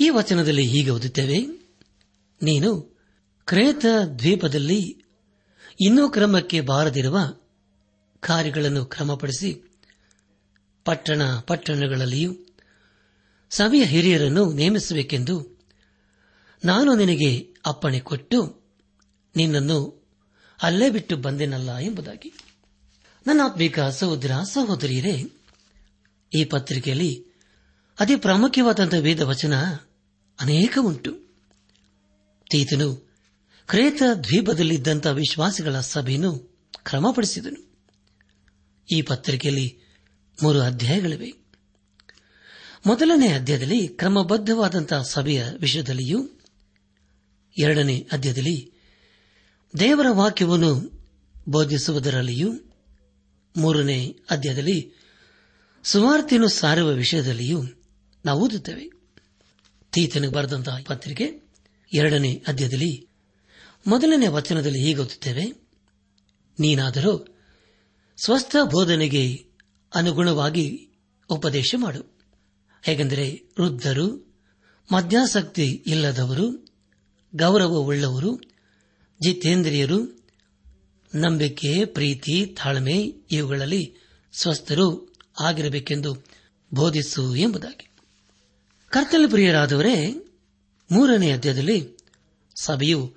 ಈ 0.00 0.08
ವಚನದಲ್ಲಿ 0.08 0.62
ಹೀಗೆ 0.62 0.90
ಓದುತ್ತೇವೆ. 0.90 1.46
ನೀನು 2.42 2.96
ಕ್ರೇತ 3.46 3.86
ದ್ವೀಪದಲ್ಲಿ 4.18 5.02
ಇನ್ನೂ 5.80 6.08
ಕ್ರಮಕ್ಕೆ 6.08 6.60
ಬಾರದಿರುವ 6.60 7.18
ಕಾರ್ಯಗಳನ್ನು 8.20 8.86
ಕ್ರಮಪಡಿಸಿ 8.86 9.70
ಪಟ್ಟಣ 10.84 11.22
ಪಟ್ಟಣಗಳಲ್ಲಿಯೂ 11.40 12.34
ಸಭೆಯ 13.50 13.84
ಹಿರಿಯರನ್ನು 13.84 14.52
ನೇಮಿಸಬೇಕೆಂದು 14.52 15.60
ನಾನು 16.64 16.94
ನಿನಗೆ 16.94 17.54
ಅಪ್ಪಣೆ 17.66 18.00
ಕೊಟ್ಟು 18.00 18.55
ನಿನ್ನನ್ನು 19.36 20.06
ಅಲ್ಲೇ 20.62 20.90
ಬಿಟ್ಟು 20.90 21.16
ಬಂದೆನಲ್ಲ 21.16 21.76
ಎಂಬುದಾಗಿ. 21.76 22.32
ನನ್ನ 23.26 23.40
ಆತ್ಮೀಕ 23.44 23.80
ಸಹೋದರ, 23.80 24.30
ಸಹೋದರಿಯರೇ, 24.52 25.24
ಈ 26.34 26.44
ಪತ್ರಿಕೆಯಲ್ಲಿ 26.44 27.26
ಅತಿ 28.00 28.16
ಪ್ರಾಮುಖ್ಯವಾದಂತಹ 28.16 28.98
ವೇದ 28.98 29.20
ವಚನ 29.20 29.64
ಅನೇಕ 30.40 30.78
ಉಂಟು. 30.80 31.12
ತೀತನು 32.50 33.12
ಕ್ರೇತ 33.68 34.02
ದ್ವೀಪದಲ್ಲಿದ್ದಂಥ 34.24 35.06
ವಿಶ್ವಾಸಿಗಳ 35.06 35.80
ಸಭೆಯನ್ನು 35.80 36.58
ಕ್ರಮಪಡಿಸಿದನು. 36.84 37.76
ಈ 38.92 39.02
ಪತ್ರಿಕೆಯಲ್ಲಿ 39.02 39.78
ಮೂರು 40.42 40.60
ಅಧ್ಯಾಯಗಳಿವೆ. 40.60 41.34
ಮೊದಲನೇ 42.86 43.28
ಅಧ್ಯಾಯದಲ್ಲಿ 43.32 43.88
ಕ್ರಮಬದ್ಧವಾದಂತಹ 43.88 45.02
ಸಭೆಯ 45.02 45.44
ವಿಷಯದಲ್ಲಿಯೂ 45.60 46.28
ಎರಡನೇ 47.58 48.08
ಅಧ್ಯಾಯದಲ್ಲಿ 48.12 48.72
ದೇವರ 49.78 50.06
ವಾಕ್ಯವನ್ನು 50.10 50.90
ಬೋಧಿಸುವುದರಲ್ಲಿಯೂ 51.48 52.52
ಮೂರನೇ 53.56 54.16
ಅಧ್ಯಾಯದಲ್ಲಿ 54.30 54.92
ಸುವಾರ್ತೆಯನ್ನು 55.84 56.48
ಸಾರುವ 56.48 56.88
ವಿಷಯದಲ್ಲಿಯೂ 56.88 57.64
ನಾವು 58.24 58.44
ಓದುತ್ತೇವೆ. 58.44 58.90
ತೀತನಿಗೆ 59.92 60.32
ಬರೆದಂತಹ 60.32 60.76
ಪತ್ರಿಕೆ 60.86 61.50
ಎರಡನೇ 61.94 62.44
ಅಧ್ಯಾಯದಲ್ಲಿ 62.48 63.08
ಮೊದಲನೇ 63.86 64.26
ವಚನದಲ್ಲಿ 64.26 64.80
ಹೀಗೆ 64.80 65.00
ಓದುತ್ತೇವೆ, 65.00 65.52
ನೀನಾದರೂ 66.60 67.38
ಸ್ವಸ್ಥ 68.16 68.56
ಬೋಧನೆಗೆ 68.72 69.46
ಅನುಗುಣವಾಗಿ 69.94 70.88
ಉಪದೇಶ 71.30 71.74
ಮಾಡು. 71.78 72.18
ಹೇಗೆಂದರೆ, 72.82 73.42
ವೃದ್ಧರು, 73.60 74.34
ಮದ್ಯಾಸಕ್ತಿ 74.92 75.84
ಇಲ್ಲದವರು, 75.86 76.66
ಗೌರವವುಳ್ಳವರು 77.36 78.55
ಜಿತೇಂದ್ರಿಯರು, 79.22 80.24
ನಂಬಿಕೆ, 81.14 81.84
ಪ್ರೀತಿ, 81.84 82.46
ತಾಳ್ಮೆ 82.46 83.02
ಇವುಗಳಲ್ಲಿ 83.30 83.94
ಸ್ವಸ್ಥರು 84.32 85.12
ಆಗಿರಬೇಕೆಂದು 85.40 86.16
ಬೋಧಿಸು 86.74 87.36
ಎಂಬುದಾಗಿ. 87.36 87.88
ಕರ್ತಲ 88.88 89.24
ಪ್ರಿಯರಾದವರೇ, 89.28 90.26
ಮೂರನೇ 90.90 91.30
ಅಧ್ಯಾಯದಲ್ಲಿ 91.30 91.96
ಸಭೆಯು 92.60 93.14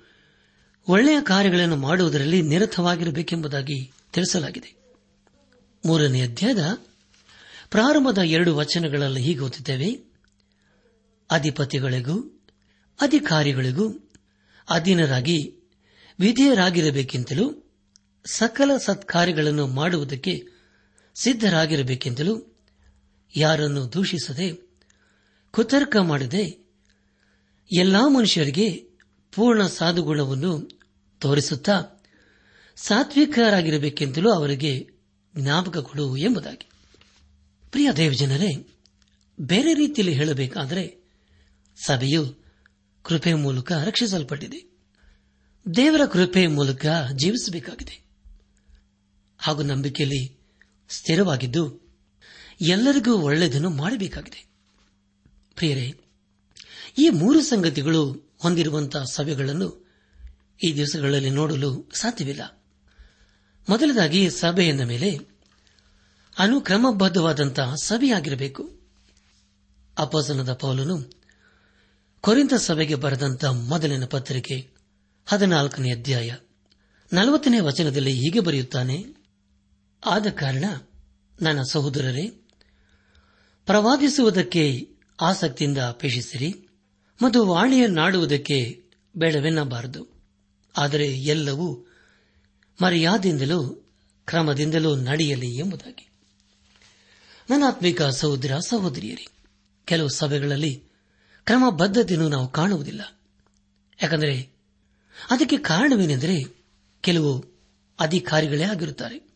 ಒಳ್ಳೆಯ 0.88 1.20
ಕಾರ್ಯಗಳನ್ನು 1.22 1.76
ಮಾಡುವುದರಲ್ಲಿ 1.76 2.42
ನಿರತವಾಗಿರಬೇಕೆಂಬುದಾಗಿ 2.42 3.92
ತಿಳಿಸಲಾಗಿದೆ. 4.12 4.74
ಮೂರನೇ 5.86 6.22
ಅಧ್ಯಾಯದ 6.22 6.78
ಪ್ರಾರಂಭದ 7.70 8.18
ಎರಡು 8.18 8.56
ವಚನಗಳಲ್ಲಿ 8.56 9.22
ಹೀಗೆ 9.22 9.40
ಓದುತ್ತೇವೆ. 9.40 10.00
ಅಧಿಪತಿಗಳಿಗೂ, 11.30 12.20
ಅಧಿಕಾರಿಗಳಿಗೂ, 13.00 14.10
ಅಧೀನರಾಗಿ 14.70 15.59
ವಿಧೇಯರಾಗಿರಬೇಕೆಂತಲೂ, 16.20 17.72
ಸಕಲ 18.26 18.76
ಸತ್ಕಾರ್ಯಗಳನ್ನು 18.76 19.66
ಮಾಡುವುದಕ್ಕೆ 19.66 20.42
ಸಿದ್ಧರಾಗಿರಬೇಕೆಂದಲೂ 21.20 22.56
ಯಾರನ್ನು 23.36 23.92
ದೂಷಿಸದೆ, 23.92 24.52
ಕುತರ್ಕ 25.50 25.96
ಮಾಡದೆ, 25.96 26.70
ಎಲ್ಲಾ 27.76 28.08
ಮನುಷ್ಯರಿಗೆ 28.08 28.90
ಪೂರ್ಣ 29.34 29.66
ಸಾಧುಗುಣವನ್ನು 29.66 30.80
ತೋರಿಸುತ್ತಾ 31.20 31.82
ಸಾತ್ವಿಕರಾಗಿರಬೇಕೆಂತಲೂ 32.76 34.30
ಅವರಿಗೆ 34.30 34.88
ಜ್ಞಾಪಕ 35.36 35.78
ಕೊಡು 35.78 36.16
ಎಂಬುದಾಗಿ. 36.16 36.70
ಪ್ರಿಯ 37.70 37.92
ದೇವಜನರೇ, 37.92 38.66
ಬೇರೆ 39.40 39.74
ರೀತಿಯಲ್ಲಿ 39.74 40.14
ಹೇಳಬೇಕಾದರೆ, 40.14 41.04
ಸಭೆಯು 41.86 42.34
ಕೃಪೆ 43.02 43.34
ಮೂಲಕ 43.34 43.72
ರಕ್ಷಿಸಲ್ಪಟ್ಟಿದೆ. 43.72 44.69
ದೇವರ 45.76 46.00
ಕೃಪೆಯ 46.06 46.48
ಮೂಲಕ 46.48 46.86
ಜೀವಿಸಬೇಕಾಗಿದೆ. 47.12 48.04
ಹಾಗೂ 49.38 49.62
ನಂಬಿಕೆಯಲ್ಲಿ 49.62 50.38
ಸ್ಥಿರವಾಗಿದ್ದು 50.88 51.80
ಎಲ್ಲರಿಗೂ 52.60 53.16
ಒಳ್ಳೆಯದನ್ನು 53.16 53.70
ಮಾಡಬೇಕಾಗಿದೆ. 53.70 54.46
ಪ್ರಿಯರೇ, 55.54 55.94
ಈ 56.98 57.08
ಮೂರು 57.08 57.40
ಸಂಗತಿಗಳು 57.40 58.30
ಹೊಂದಿರುವಂತಹ 58.38 59.04
ಸಭೆಗಳನ್ನು 59.04 59.90
ಈ 60.64 60.74
ದಿವಸಗಳಲ್ಲಿ 60.74 61.30
ನೋಡಲು 61.30 61.90
ಸಾಧ್ಯವಿಲ್ಲ. 61.94 62.64
ಮೊದಲದಾಗಿ 63.68 64.30
ಸಭೆ 64.30 64.72
ಮೇಲೆ 64.72 65.18
ಅನುಕ್ರಮಬದ್ಧವಾದಂತಹ 66.38 67.74
ಸಭೆಯಾಗಿರಬೇಕು. 67.74 68.80
ಅಪಸನದ 69.98 70.52
ಪೌಲನು 70.52 71.12
ಕೊರಿಂದ 72.20 72.52
ಸಭೆಗೆ 72.52 72.94
ಬರೆದಂತಹ 72.94 73.48
ಮೊದಲಿನ 73.48 74.04
ಪತ್ರಿಕೆ 74.04 74.79
ಹದಿನಾಲ್ಕನೇ 75.26 75.92
ಅಧ್ಯಾಯ. 75.92 76.36
ನಲವತ್ತನೇ 77.12 77.60
ವಚನದಲ್ಲಿ 77.60 78.12
ಹೀಗೆ 78.12 78.40
ಬರೆಯುತ್ತಾನೆ, 78.40 79.04
ಆದ 80.06 80.26
ಕಾರಣ 80.26 80.64
ನನ್ನ 81.42 81.62
ಸಹೋದರರೇ, 81.62 82.26
ಪ್ರವಾದಿಸುವುದಕ್ಕೆ 83.66 84.88
ಆಸಕ್ತಿಯಿಂದ 85.20 85.78
ಅಪೇಕ್ಷಿಸಿರಿ 85.78 86.68
ಮತ್ತು 87.22 87.46
ವಾಣಿಯನ್ನಾಡುವುದಕ್ಕೆ 87.46 88.84
ಬೇಡವೆನ್ನಬಾರದು. 89.16 90.06
ಆದರೆ 90.76 91.06
ಎಲ್ಲವೂ 91.06 91.86
ಮರ್ಯಾದೆಯಿಂದಲೂ 92.82 93.68
ಕ್ರಮದಿಂದಲೂ 94.24 94.96
ನಡೆಯಲಿ 94.96 95.56
ಎಂಬುದಾಗಿ. 95.56 96.08
ನನ್ನ 97.50 97.64
ಆತ್ಮಿಕ 97.66 98.02
ಸಹೋದರ, 98.02 98.58
ಸಹೋದರಿಯರಿ, 98.58 99.26
ಕೆಲವು 99.84 100.08
ಸಭೆಗಳಲ್ಲಿ 100.08 100.84
ಕ್ರಮಬದ್ಧತೆಯನ್ನು 101.44 102.28
ನಾವು 102.28 102.48
ಕಾಣುವುದಿಲ್ಲ. 102.48 103.20
ಯಾಕಂದರೆ 104.02 104.59
ಅದಕ್ಕೆ 105.30 105.56
ಕಾರಣವೇನೆಂದರೆ 105.56 106.44
ಕೆಲವು 107.00 107.44
ಅಧಿಕಾರಿಗಳೇ 108.00 108.64
ಆಗಿರುತ್ತಾರೆ. 108.64 109.30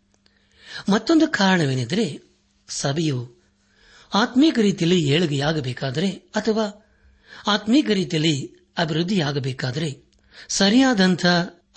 ಮತ್ತೊಂದು 0.89 1.29
ಕಾರಣವೇನೆಂದರೆ 1.29 2.23
ಸಭೆಯು 2.69 3.35
ಆತ್ಮೀಕ 4.15 4.59
ರೀತಿಯಲ್ಲಿ 4.59 5.01
ಏಳಿಗೆಯಾಗಬೇಕಾದರೆ 5.03 6.11
ಅಥವಾ 6.11 6.87
ಆತ್ಮೀಕ 7.47 7.91
ರೀತಿಯಲ್ಲಿ 7.91 8.55
ಅಭಿವೃದ್ಧಿಯಾಗಬೇಕಾದರೆ 8.79 10.03
ಸರಿಯಾದಂಥ 10.49 11.27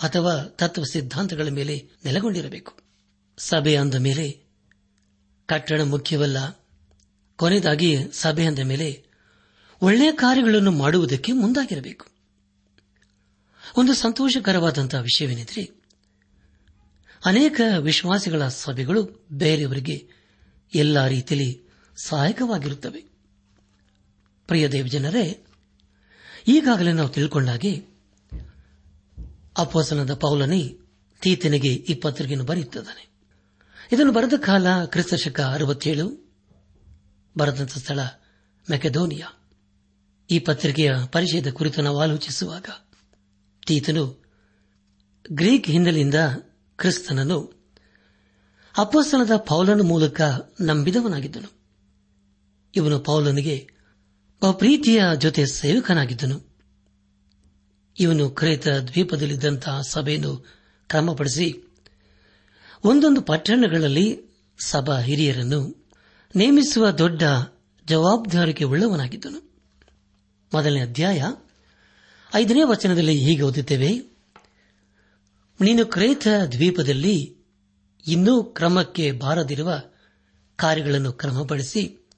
ಅಥವಾ 0.00 0.44
ತತ್ವ 0.44 0.84
ಸಿದ್ಧಾಂತಗಳ 0.84 1.48
ಮೇಲೆ 1.48 1.88
ನೆಲೆಗೊಂಡಿರಬೇಕು. 2.04 2.72
ಸಭೆ 3.38 3.76
ಅಂದ 3.76 3.94
ಮೇಲೆ 3.94 4.40
ಕಟ್ಟಡ 5.46 5.80
ಮುಖ್ಯವಲ್ಲ, 5.80 6.36
ಕೊನೆಯದಾಗಿ 7.36 7.96
ಸಭೆ 8.12 8.44
ಅಂದ 8.46 8.58
ಮೇಲೆ 8.58 9.04
ಒಳ್ಳೆಯ 9.82 10.12
ಕಾರ್ಯಗಳನ್ನು 10.12 10.70
ಮಾಡುವುದಕ್ಕೆ 10.70 11.32
ಮುಂದಾಗಿರಬೇಕು. 11.32 12.17
ಒಂದು 13.78 13.94
ಸಂತೋಷಕರವಾದಂತಹ 13.94 14.98
ವಿಷಯವೇನೆಂದರೆ 14.98 15.82
ಅನೇಕ 17.24 17.60
ವಿಶ್ವಾಸಿಗಳ 17.78 18.48
ಸಭೆಗಳು 18.48 19.26
ಬೇರೆಯವರಿಗೆ 19.32 20.08
ಎಲ್ಲ 20.74 21.06
ರೀತಿಯಲ್ಲಿ 21.06 21.62
ಸಹಾಯಕವಾಗಿರುತ್ತವೆ. 22.04 23.04
ಪ್ರಿಯ 24.46 24.68
ದೇವಜನರೇ, 24.68 25.44
ಈಗಾಗಲೇ 26.48 26.92
ನಾವು 26.92 27.08
ತಿಳ್ಕೊಂಡಾಗೆ 27.08 27.86
ಅಪೋಸನದ 29.58 30.14
ಪೌಲನಿ 30.14 30.78
ತೀತನಿಗೆ 31.20 31.74
ಈ 31.74 31.94
ಪತ್ರಿಕೆಯನ್ನು 31.94 32.46
ಬರೆಯುತ್ತಿದ್ದಾನೆ. 32.46 33.10
ಇದನ್ನು 33.92 34.12
ಬರೆದ 34.12 34.32
ಕಾಲ 34.40 34.84
ಕ್ರಿಸ್ತಶಕ 34.84 35.40
ಅರವತ್ತೇಳು 35.40 36.32
ಬರೆದಂತ 37.38 37.78
ಸ್ಥಳ 37.78 38.00
ಮೆಕೆದೋನಿಯಾ. 38.70 39.48
ಈ 40.30 40.38
ಪತ್ರಿಕೆಯ 40.38 40.94
ಪರಿಚಯದ 41.12 41.50
ಕುರಿತು 41.50 41.82
ನಾವು 41.82 42.00
ಆಲೋಚಿಸುವಾಗ 42.00 42.64
ತೀತನು 43.68 44.24
ಗ್ರೀಕ್ 45.32 45.66
ಹಿನ್ನೆಲೆಯಿಂದ 45.66 46.14
ಕ್ರಿಸ್ತನನ್ನು 46.76 47.38
ಅಪಸ್ತನದ 48.78 49.36
ಪೌಲನ 49.36 49.80
ಮೂಲಕ 49.80 50.20
ನಂಬಿದವನಾಗಿದ್ದನು. 50.60 51.52
ಇವನು 52.76 52.98
ಪೌಲನಿಗೆ 52.98 53.70
ಪ್ರೀತಿಯ 54.52 55.02
ಜೊತೆ 55.18 55.46
ಸೇವಕನಾಗಿದ್ದನು. 55.46 56.48
ಇವನು 58.00 58.30
ಕ್ರೇತ 58.30 58.68
ದ್ವೀಪದಲ್ಲಿದ್ದಂತಹ 58.68 59.80
ಸಭೆಯನ್ನು 59.80 60.46
ಕ್ರಮಪಡಿಸಿ 60.88 61.62
ಒಂದೊಂದು 62.84 63.20
ಪಟ್ಟಣಗಳಲ್ಲಿ 63.20 64.20
ಸಭಾ 64.58 64.98
ಹಿರಿಯರನ್ನು 64.98 65.88
ನೇಮಿಸುವ 66.36 66.90
ದೊಡ್ಡ 66.90 67.22
ಜವಾಬ್ದಾರಿಕೆ 67.86 68.64
ಉಳ್ಳವನಾಗಿದ್ದನು 68.64 69.52
ಮೊದಲನೇ 70.54 70.80
ಅಧ್ಯಾಯ 70.80 71.24
ಐದನೇ 72.34 72.62
ವಚನದಲ್ಲಿ 72.64 73.18
ಹೀಗೆ 73.18 73.42
ಓದುತ್ತೇವೆ. 73.42 73.98
ನೀನು 75.60 75.86
ಕ್ರೇತ 75.86 76.26
ದ್ವೀಪದಲ್ಲಿ 76.52 77.36
ಇನ್ನೂ 78.06 78.42
ಕ್ರಮಕ್ಕೆ 78.42 79.12
ಬಾರದಿರುವ 79.12 79.82
ಕಾರ್ಯಗಳನ್ನು 80.56 81.12
ಕ್ರಮಪಡಿಸಿ 81.12 82.08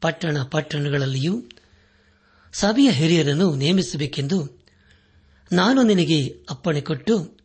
ಪಟ್ಟಣ 0.00 0.42
ಪಟ್ಟಣಗಳಲ್ಲಿಯೂ 0.42 1.42
ಸಭೆಯ 2.52 2.90
ಹಿರಿಯರನ್ನು 2.90 3.54
ನೇಮಿಸಬೇಕೆಂದು 3.54 4.66
ನಾನು 5.52 5.82
ನಿನಗೆ 5.82 6.44
ಅಪ್ಪಣೆ 6.50 6.80
ಕೊಟ್ಟು 6.80 7.38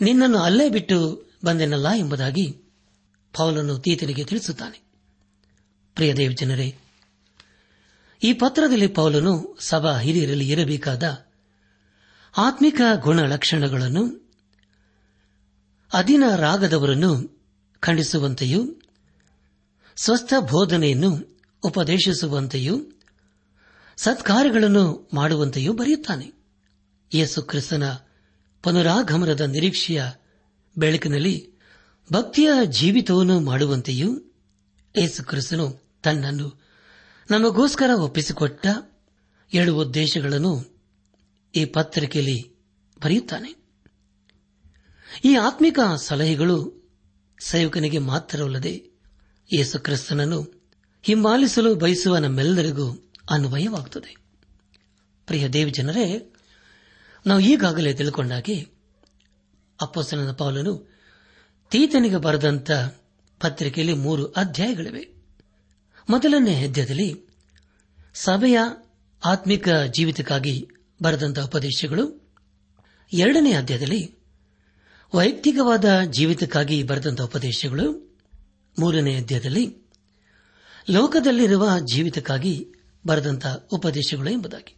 ನಿನ್ನನ್ನು 0.00 0.38
ಅಲ್ಲೇ 0.38 0.68
ಬಿಟ್ಟು 0.68 1.30
ಬಂದೆನಲ್ಲ 1.44 1.88
ಎಂಬುದಾಗಿ 1.96 2.52
ಪೌಲನು 3.32 3.78
ತೀತನಿಗೆ 3.78 4.24
ತಿಳಿಸುತ್ತಾನೆ. 4.24 4.82
ಪ್ರಿಯ 5.94 6.28
ಜನರೇ 6.28 6.74
ಈ 8.22 8.32
ಪತ್ರದಲ್ಲಿ 8.32 8.86
ಪೌಲನು 8.86 9.56
ಸಭಾ 9.60 9.98
ಹಿರಿಯರಲ್ಲಿ 9.98 10.48
ಇರಬೇಕಾದ 10.48 11.25
ಆತ್ಮಿಕ 12.36 12.80
ಗುಣ 12.94 13.20
ಲಕ್ಷಣಗಳನ್ನು 13.20 14.32
ರಾಗದವರನ್ನು 16.36 17.40
ಖಂಡಿಸುವಂತೆಯೂ, 17.80 18.80
ಸ್ವಸ್ಥ 19.96 20.34
ಬೋಧನೆಯನ್ನು 20.38 21.40
ಉಪದೇಶಿಸುವಂತೆಯೂ, 21.62 22.78
ಸತ್ಕಾರ್ಯಗಳನ್ನು 23.96 25.10
ಮಾಡುವಂತೆಯೂ 25.14 25.72
ಬರೆಯುತ್ತಾನೆ. 25.72 26.32
ಯೇಸು 27.14 27.42
ಕ್ರಿಸ್ತನ 27.42 27.96
ಪುನರಾಗಮನದ 28.62 29.40
ನಿರೀಕ್ಷೆಯ 29.40 30.04
ಬೆಳಕಿನಲ್ಲಿ 30.78 31.52
ಭಕ್ತಿಯ 32.12 32.50
ಜೀವಿತವನ್ನು 32.64 33.40
ಮಾಡುವಂತೆಯೂ 33.40 34.18
ಯೇಸು 34.96 35.24
ಕ್ರಿಸ್ತನು 35.24 35.98
ತನ್ನನ್ನು 36.02 36.62
ನಮಗೋಸ್ಕರ 37.30 37.90
ಒಪ್ಪಿಸಿಕೊಟ್ಟ 37.94 38.66
ಎರಡು 39.54 39.76
ಉದ್ದೇಶಗಳನ್ನು 39.76 40.75
ಈ 41.54 41.64
ಪತ್ರಿಕೆಯಲ್ಲಿ 41.64 42.56
ಬರೆಯುತ್ತಾನೆ. 43.02 43.66
ಈ 45.24 45.34
ಆತ್ಮಿಕ 45.34 45.78
ಸಲಹೆಗಳು 45.96 46.76
ಸೇವಕನಿಗೆ 47.40 47.98
ಮಾತ್ರವಲ್ಲದೆ 47.98 48.76
ಯೇಸು 49.54 49.78
ಕ್ರಿಸ್ತನನ್ನು 49.78 50.70
ಹಿಂಬಾಲಿಸಲು 51.02 51.74
ಬಯಸುವ 51.74 52.16
ನಮ್ಮೆಲ್ಲರಿಗೂ 52.16 53.12
ಅನ್ವಯವಾಗುತ್ತದೆ. 53.30 54.16
ಪ್ರಿಯ 55.26 55.48
ದೇವಜನರೇ 55.48 56.32
ನಾವು 57.26 57.40
ಈಗಾಗಲೇ 57.40 57.94
ತಿಳ್ಕೊಂಡಾಗೆ 57.94 58.68
ಅಪ್ಪಸನದ 59.82 60.32
ಪಾಲನು 60.32 60.96
ತೀತನಿಗೆ 61.70 62.16
ಬರೆದಂತ 62.16 62.70
ಪತ್ರಿಕೆಯಲ್ಲಿ 63.40 63.94
ಮೂರು 63.94 64.26
ಅಧ್ಯಾಯಗಳಿವೆ. 64.26 65.16
ಮೊದಲನೇ 66.10 66.64
ಅಧ್ಯಾಯದಲ್ಲಿ 66.64 67.26
ಸಭೆಯ 68.14 68.58
ಆತ್ಮಿಕ 69.24 69.68
ಜೀವಿತಕ್ಕಾಗಿ 69.68 70.68
ಬರೆದಂತಹ 71.02 71.44
ಉಪದೇಶಗಳು. 71.44 72.32
ಎರಡನೇ 73.12 73.52
ಅಧ್ಯಾಯದಲ್ಲಿ 73.52 74.14
ವೈಯಕ್ತಿಕವಾದ 75.14 76.00
ಜೀವಿತಕ್ಕಾಗಿ 76.00 76.82
ಬರೆದಂತಹ 76.82 77.24
ಉಪದೇಶಗಳು. 77.24 78.16
ಮೂರನೇ 78.78 79.16
ಅಧ್ಯಾಯದಲ್ಲಿ 79.16 79.76
ಲೋಕದಲ್ಲಿರುವ 80.90 81.70
ಜೀವಿತಕ್ಕಾಗಿ 81.80 82.68
ಬರೆದಂತಹ 83.06 83.66
ಉಪದೇಶಗಳು 83.72 84.30
ಎಂಬುದಾಗಿ. 84.30 84.76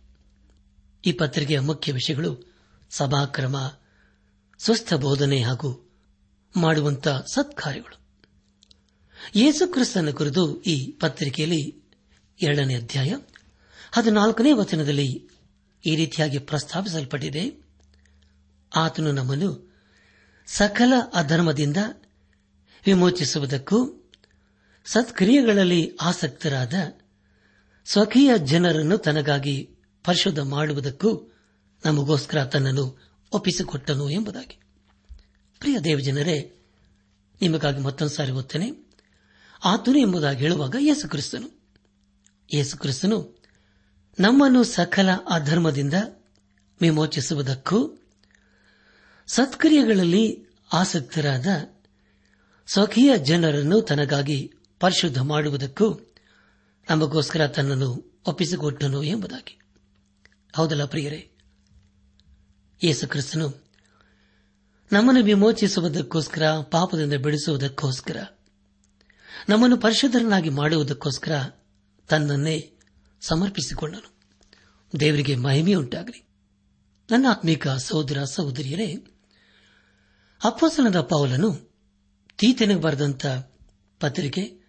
ಈ 1.07 1.13
ಪತ್ರಿಕೆಯ 1.13 1.61
ಮುಖ್ಯ 1.61 1.93
ವಿಷಯಗಳು 1.93 2.55
ಸಭಾಕ್ರಮ 2.91 3.73
ಸ್ವಸ್ಥ 4.59 4.95
ಬೋಧನೆ 4.95 5.43
ಹಾಗೂ 5.43 5.91
ಮಾಡುವಂತ 6.57 7.09
ಸತ್ಕಾರ್ಯಗಳು. 7.09 7.99
ಯೇಸುಕ್ರಿಸ್ತನ 9.35 10.11
ಕುರಿತು 10.11 10.63
ಈ 10.63 10.93
ಪತ್ರಿಕೆಯಲ್ಲಿ 10.93 11.83
ಎರಡನೇ 12.43 12.75
ಅಧ್ಯಾಯ, 12.75 13.17
ಹದಿನಾಲ್ಕನೇ 13.93 14.53
ವಚನದಲ್ಲಿ 14.53 15.29
ಈ 15.89 15.97
ರೀತಿಯಾಗಿ 15.97 16.39
ಪ್ರಸ್ತಾಪಿಸಲ್ಪಟ್ಟಿದೆ. 16.39 17.65
ಆತನು 18.77 19.13
ನಮ್ಮನ್ನು 19.13 19.77
ಸಕಲ 20.47 20.93
ಅಧರ್ಮದಿಂದ 21.15 21.77
ವಿಮೋಚಿಸುವುದಕ್ಕೂ 22.87 24.11
ಸತ್ಕ್ರಿಯೆಗಳಲ್ಲಿ 24.85 25.97
ಆಸಕ್ತರಾದ 26.01 26.75
ಸ್ವಕೀಯ 27.85 28.31
ಜನರನ್ನು 28.45 28.99
ತನಗಾಗಿ 28.99 29.71
ಪರಿಶುದ್ಧ 30.05 30.39
ಮಾಡುವುದಕ್ಕೂ 30.39 31.33
ನಮಗೋಸ್ಕರ 31.85 32.45
ತನ್ನನ್ನು 32.45 33.11
ಒಪ್ಪಿಸಿಕೊಟ್ಟನು 33.33 34.11
ಎಂಬುದಾಗಿ. 34.11 34.61
ಪ್ರಿಯ 35.59 35.79
ದೇವಜನರೇ, 35.79 36.57
ನಿಮಗಾಗಿ 37.43 37.79
ಮತ್ತೊಂದು 37.79 38.13
ಸಾರಿ 38.13 38.33
ಓದ್ತೇನೆ. 38.33 38.73
ಆತನು 39.65 39.99
ಎಂಬುದಾಗಿ 39.99 40.39
ಹೇಳುವಾಗ 40.39 40.77
ಯೇಸು 40.79 41.09
ಕ್ರಿಸ್ತನು. 41.09 41.63
ಯೇಸು 42.55 42.79
ಕ್ರಿಸ್ತನು 42.79 43.38
ನಮ್ಮನ್ನು 44.21 44.65
ಸಕಲ 44.65 45.09
ಅಧರ್ಮದಿಂದ 45.31 45.95
ವಿಮೋಚಿಸುವುದಕ್ಕೂ 46.81 47.97
ಸತ್ಕ್ರಿಯೆಗಳಲ್ಲಿ 49.27 50.47
ಆಸಕ್ತರಾದ 50.73 51.47
ಸ್ವಕೀಯ 52.67 53.19
ಜನರನ್ನು 53.19 53.81
ತನಗಾಗಿ 53.81 54.53
ಪರಿಶುದ್ಧ 54.81 55.19
ಮಾಡುವುದಕ್ಕೂ 55.19 56.15
ನಮಗೋಸ್ಕರ 56.91 57.47
ತನ್ನನ್ನು 57.47 58.21
ಒಪ್ಪಿಸಿಕೊಟ್ಟನು 58.27 59.03
ಎಂಬುದಾಗಿ. 59.03 59.59
ಹೌದಲ್ಲ 60.57 60.85
ಪ್ರಿಯರೇ? 60.85 61.31
ಯೇಸು 62.85 63.09
ಕ್ರಿಸ್ತನು 63.09 63.65
ನಮ್ಮನ್ನು 64.93 65.25
ವಿಮೋಚಿಸುವುದಕ್ಕೋಸ್ಕರ, 65.25 66.51
ಪಾಪದಿಂದ 66.53 67.13
ಬಿಡಿಸುವುದಕ್ಕೋಸ್ಕರ, 67.13 68.27
ನಮ್ಮನ್ನು 69.49 69.77
ಪರಿಶುದ್ಧರನ್ನಾಗಿ 69.77 70.51
ಮಾಡುವುದಕ್ಕೋಸ್ಕರ 70.51 71.51
ತನ್ನನ್ನೇ 72.09 72.73
ಸಮರ್ಪಿಸಿಕೊಂಡನು 73.21 74.19
ದೇವರಿಗೆ 75.01 75.37
ಮಹಿಮೆಯುಂಟಾಗಲಿ 75.37 76.29
ನನ್ನ 77.11 77.27
ಆತ್ಮೀಕ 77.31 77.69
ಸಹೋದರ, 77.69 78.25
ಸಹೋದರಿಯರೇ 78.25 78.97
ಅಪ್ಪಸನದ 80.45 81.01
ಪೌಲನು 81.01 81.69
ತೀತನಿಗೆ 82.39 82.81
ಬರೆದಂತ 82.81 83.27
ಪತ್ರಿಕೆ 84.01 84.61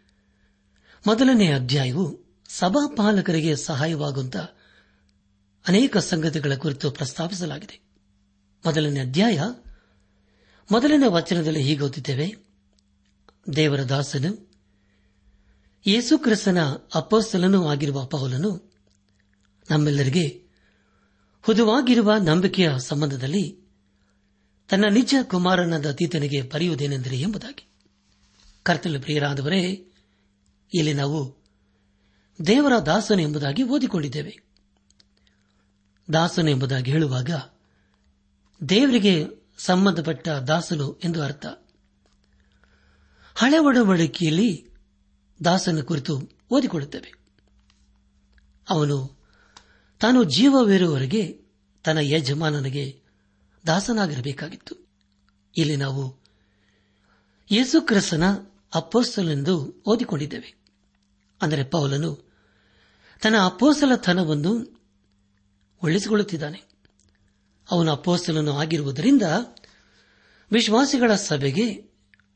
ಮೊದಲನೇ 1.07 1.51
ಅಧ್ಯಾಯವು 1.51 2.19
ಸಭಾಪಾಲಕರಿಗೆ 2.49 3.55
ಸಹಾಯವಾಗುವಂತ 3.55 4.37
ಅನೇಕ 5.67 5.97
ಸಂಗತಿಗಳ 5.97 6.55
ಕುರಿತು 6.55 6.91
ಪ್ರಸ್ತಾಪಿಸಲಾಗಿದೆ. 6.91 7.81
ಮೊದಲನೇ 8.65 8.99
ಅಧ್ಯಾಯ 8.99 9.41
ಮೊದಲನೇ 10.71 11.07
ವಚನದಲ್ಲಿ 11.07 11.61
ಹೀಗೆ 11.61 11.83
ಓದಿದ್ದೇವೆ 11.83 12.35
ದೇವರ 13.55 13.83
ದಾಸನು 13.83 14.48
ಯೇಸುಕ್ರಿಸ್ತನ 15.87 16.63
ಅಪ್ಪಸ್ತಲನೂ 16.95 17.67
ಆಗಿರುವ 17.67 18.05
ಪೌಲನು 18.05 18.71
ನಮ್ಮೆಲ್ಲರಿಗೆ 19.69 20.43
ಹುದುವಾಗಿರುವ 21.41 22.13
ನಂಬಿಕೆಯ 22.13 22.69
ಸಂಬಂಧದಲ್ಲಿ 22.77 23.59
ತನ್ನ 24.69 24.85
ನಿಜ 24.91 25.15
ಕುಮಾರನಾದ 25.23 25.91
ತೀತನಿಗೆ 25.91 26.41
ಬರೆಯುವುದೇನೆಂದರೆ 26.41 27.21
ಎಂಬುದಾಗಿ. 27.21 27.67
ಕರ್ತಲು 28.63 29.01
ಪ್ರಿಯರಾದವರೇ, 29.01 29.87
ಇಲ್ಲಿ 30.73 30.93
ನಾವು 30.93 31.37
ದೇವರ 32.47 32.73
ದಾಸನು 32.85 33.21
ಎಂಬುದಾಗಿ 33.21 33.63
ಓದಿಕೊಂಡಿದ್ದೇವೆ. 33.63 34.39
ದಾಸನು 36.13 36.49
ಎಂಬುದಾಗಿ 36.49 36.91
ಹೇಳುವಾಗ 36.91 37.29
ದೇವರಿಗೆ 38.69 39.25
ಸಂಬಂಧಪಟ್ಟ 39.57 40.29
ದಾಸನು 40.29 40.99
ಎಂದು 41.03 41.23
ಅರ್ಥ. 41.23 41.45
ಹಳೆ 43.35 43.57
ಒಡಂಬಡಿಕೆಯಲ್ಲಿ 43.57 44.68
ದಾಸನ 45.45 45.81
ಕುರಿತು 45.81 46.29
ಓದಿಕೊಳ್ಳುತ್ತೇವೆ. 46.51 47.13
ಅವನು 48.69 49.17
ತಾನು 49.99 50.23
ಜೀವವಿರುವವರೆಗೆ 50.23 51.41
ತನ್ನ 51.83 51.97
ಯಜಮಾನನಿಗೆ 52.01 53.01
ದಾಸನಾಗಿರಬೇಕಾಗಿತ್ತು. 53.67 54.75
ಇಲ್ಲಿ 55.57 55.75
ನಾವು 55.75 56.15
ಯೇಸುಕ್ರಿಸ್ತನ 57.51 58.23
ಅಪ್ಪೋಸ್ತಲೆಂದು 58.75 59.83
ಓದಿಕೊಂಡಿದ್ದೇವೆ. 59.85 60.55
ಅಂದರೆ 61.41 61.63
ಪೌಲನು 61.63 62.33
ತನ್ನ 63.21 63.35
ಅಪ್ಪೋಸಲತನವನ್ನು 63.45 64.81
ಉಳಿಸಿಕೊಳ್ಳುತ್ತಿದ್ದಾನೆ. 65.83 66.63
ಅವನು 67.71 67.91
ಅಪ್ಪೋಸ್ತಲನು 67.91 68.57
ಆಗಿರುವುದರಿಂದ 68.57 69.21
ವಿಶ್ವಾಸಿಗಳ 70.51 71.15
ಸಭೆಗೆ 71.15 71.91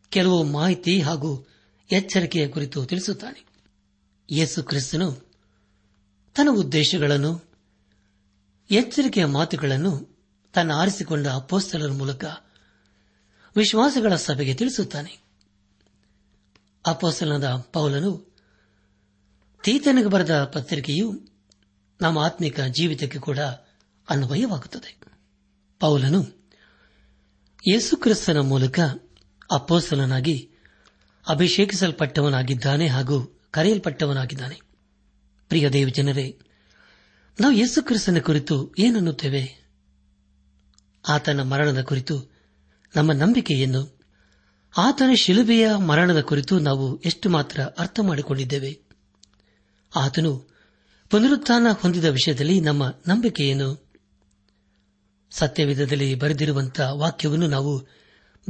ಕೆಲವು 0.10 0.44
ಮಾಹಿತಿ 0.44 1.02
ಹಾಗೂ 1.02 1.48
ಎಚ್ಚರಿಕೆಯ 1.94 2.48
ಕುರಿತು 2.48 2.86
ತಿಳಿಸುತ್ತಾನೆ. 2.86 3.46
ಯೇಸು 4.32 4.64
ಕ್ರಿಸ್ತನು 4.64 5.12
ತನ್ನ 6.36 6.50
ಉದ್ದೇಶಗಳನ್ನು, 6.52 7.46
ಎಚ್ಚರಿಕೆಯ 8.72 9.26
ಮಾತುಗಳನ್ನು 9.26 10.18
ತನ್ನ 10.54 10.72
ಆರಿಸಿಕೊಂಡ 10.72 11.28
ಅಪ್ಪೋಸ್ತಲರ 11.28 11.92
ಮೂಲಕ 11.92 12.24
ವಿಶ್ವಾಸಗಳ 13.56 14.16
ಸಭೆಗೆ 14.16 14.54
ತಿಳಿಸುತ್ತಾನೆ. 14.54 15.24
ಅಪೋಸ್ತಲನದ 16.86 17.56
ಪೌಲನು 17.74 18.36
ತೀತನಿಗೆ 19.64 20.08
ಬರೆದ 20.08 20.44
ಪತ್ರಿಕೆಯು 20.44 21.28
ನಮ್ಮ 22.02 22.20
ಆತ್ಮಿಕ 22.20 22.60
ಜೀವಿತಕ್ಕೆ 22.60 23.20
ಕೂಡ 23.20 23.40
ಅನ್ವಯವಾಗುತ್ತದೆ. 24.10 24.98
ಪೌಲನು 25.80 26.52
ಯೇಸುಕ್ರಿಸ್ತನ 27.68 28.40
ಮೂಲಕ 28.40 28.80
ಅಪ್ಪೋಸ್ತಲನಾಗಿ 29.52 30.50
ಅಭಿಷೇಕಿಸಲ್ಪಟ್ಟವನಾಗಿದ್ದಾನೆ 31.28 32.88
ಹಾಗೂ 32.88 33.40
ಕರೆಯಲ್ಪಟ್ಟವನಾಗಿದ್ದಾನೆ. 33.52 34.60
ಪ್ರಿಯ 35.50 35.70
ದೇವ 35.70 35.90
ಜನರೇ, 35.90 36.40
ನಾವು 37.40 37.54
ಯೇಸುಕ್ರಿಸ್ತನ 37.54 38.18
ಕುರಿತು 38.18 38.74
ಏನನ್ನುತ್ತೇವೆ 38.80 39.64
ಆತನ 41.08 41.42
ಮರಣದ 41.42 41.82
ಕುರಿತು, 41.82 42.32
ನಮ್ಮ 42.96 43.12
ನಂಬಿಕೆಯನ್ನು, 43.12 44.00
ಆತನ 44.78 45.14
ಶಿಲುಬೆಯ 45.14 45.76
ಮರಣದ 45.76 46.22
ಕುರಿತು 46.22 46.60
ನಾವು 46.60 47.02
ಎಷ್ಟು 47.02 47.30
ಮಾತ್ರ 47.30 47.62
ಅರ್ಥ 47.62 48.00
ಮಾಡಿಕೊಂಡಿದ್ದೇವೆ? 48.00 48.80
ಆತನು 49.96 50.50
ಪುನರುತ್ಥಾನ 51.10 51.68
ಹೊಂದಿದ 51.82 52.06
ವಿಷಯದಲ್ಲಿ 52.06 52.62
ನಮ್ಮ 52.62 52.94
ನಂಬಿಕೆಯನ್ನು, 53.08 53.92
ಸತ್ಯವಿಧದಲ್ಲಿ 55.32 56.16
ಬರೆದಿರುವಂತಹ 56.16 56.94
ವಾಕ್ಯವನ್ನು 56.94 57.48
ನಾವು 57.48 57.88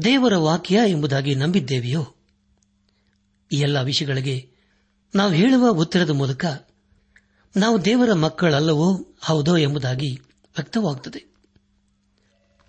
ದೇವರ 0.03 0.37
ವಾಕ್ಯ 0.37 0.79
ಎಂಬುದಾಗಿ 0.87 1.35
ನಂಬಿದ್ದೇವೆಯೋ? 1.35 2.15
ಈ 3.53 3.59
ಎಲ್ಲ 3.59 3.81
ವಿಷಯಗಳಿಗೆ 3.81 4.51
ನಾವು 5.15 5.31
ಹೇಳುವ 5.31 5.69
ಉತ್ತರದ 5.69 6.09
ಮೂಲಕ 6.09 6.45
ನಾವು 7.57 7.85
ದೇವರ 7.85 8.13
ಮಕ್ಕಳಲ್ಲವೋ 8.13 9.15
ಹೌದೋ 9.21 9.57
ಎಂಬುದಾಗಿ 9.57 10.19
ವ್ಯಕ್ತವಾಗುತ್ತದೆ. 10.31 11.25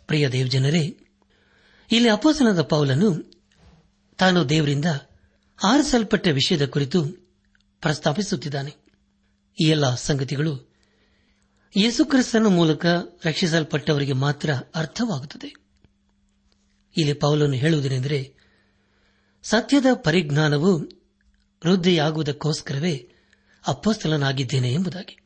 ಪ್ರಿಯ 0.07 0.29
ದೇವಜನರೇ, 0.29 0.99
ಇಲ್ಲಿ 1.93 2.09
ಅಪೋಸನದ 2.09 2.63
ಪೌಲನು 2.63 3.33
ತಾನು 4.19 4.49
ದೇವರಿಂದ 4.49 4.85
ಆರಿಸಲ್ಪಟ್ಟ 5.65 6.29
ವಿಷಯದ 6.29 6.67
ಕುರಿತು 6.67 7.05
ಪ್ರಸ್ತಾಪಿಸುತ್ತಿದ್ದಾನೆ. 7.81 8.77
ಈ 9.61 9.69
ಎಲ್ಲ 9.69 9.95
ಸಂಗತಿಗಳು 9.95 10.75
ಯೇಸುಕ್ರಿಸ್ತನ 11.77 12.47
ಮೂಲಕ 12.47 12.87
ರಕ್ಷಿಸಲ್ಪಟ್ಟವರಿಗೆ 13.25 14.13
ಮಾತ್ರ 14.13 14.51
ಅರ್ಥವಾಗುತ್ತದೆ. 14.75 15.55
ಇಲ್ಲಿ 16.97 17.13
ಪೌಲನು 17.13 17.53
ಹೇಳುವುದೇನೆಂದರೆ 17.53 18.44
ಸತ್ಯದ 19.45 19.87
ಪರಿಜ್ಞಾನವು 19.95 20.79
ವೃದ್ಧಿಯಾಗುವುದಕ್ಕೋಸ್ಕರವೇ 21.67 23.13
ಅಪ್ಪಸ್ಥಲನಾಗಿದ್ದೇನೆ 23.67 24.73
ಎಂಬುದಾಗಿ. 24.73 25.19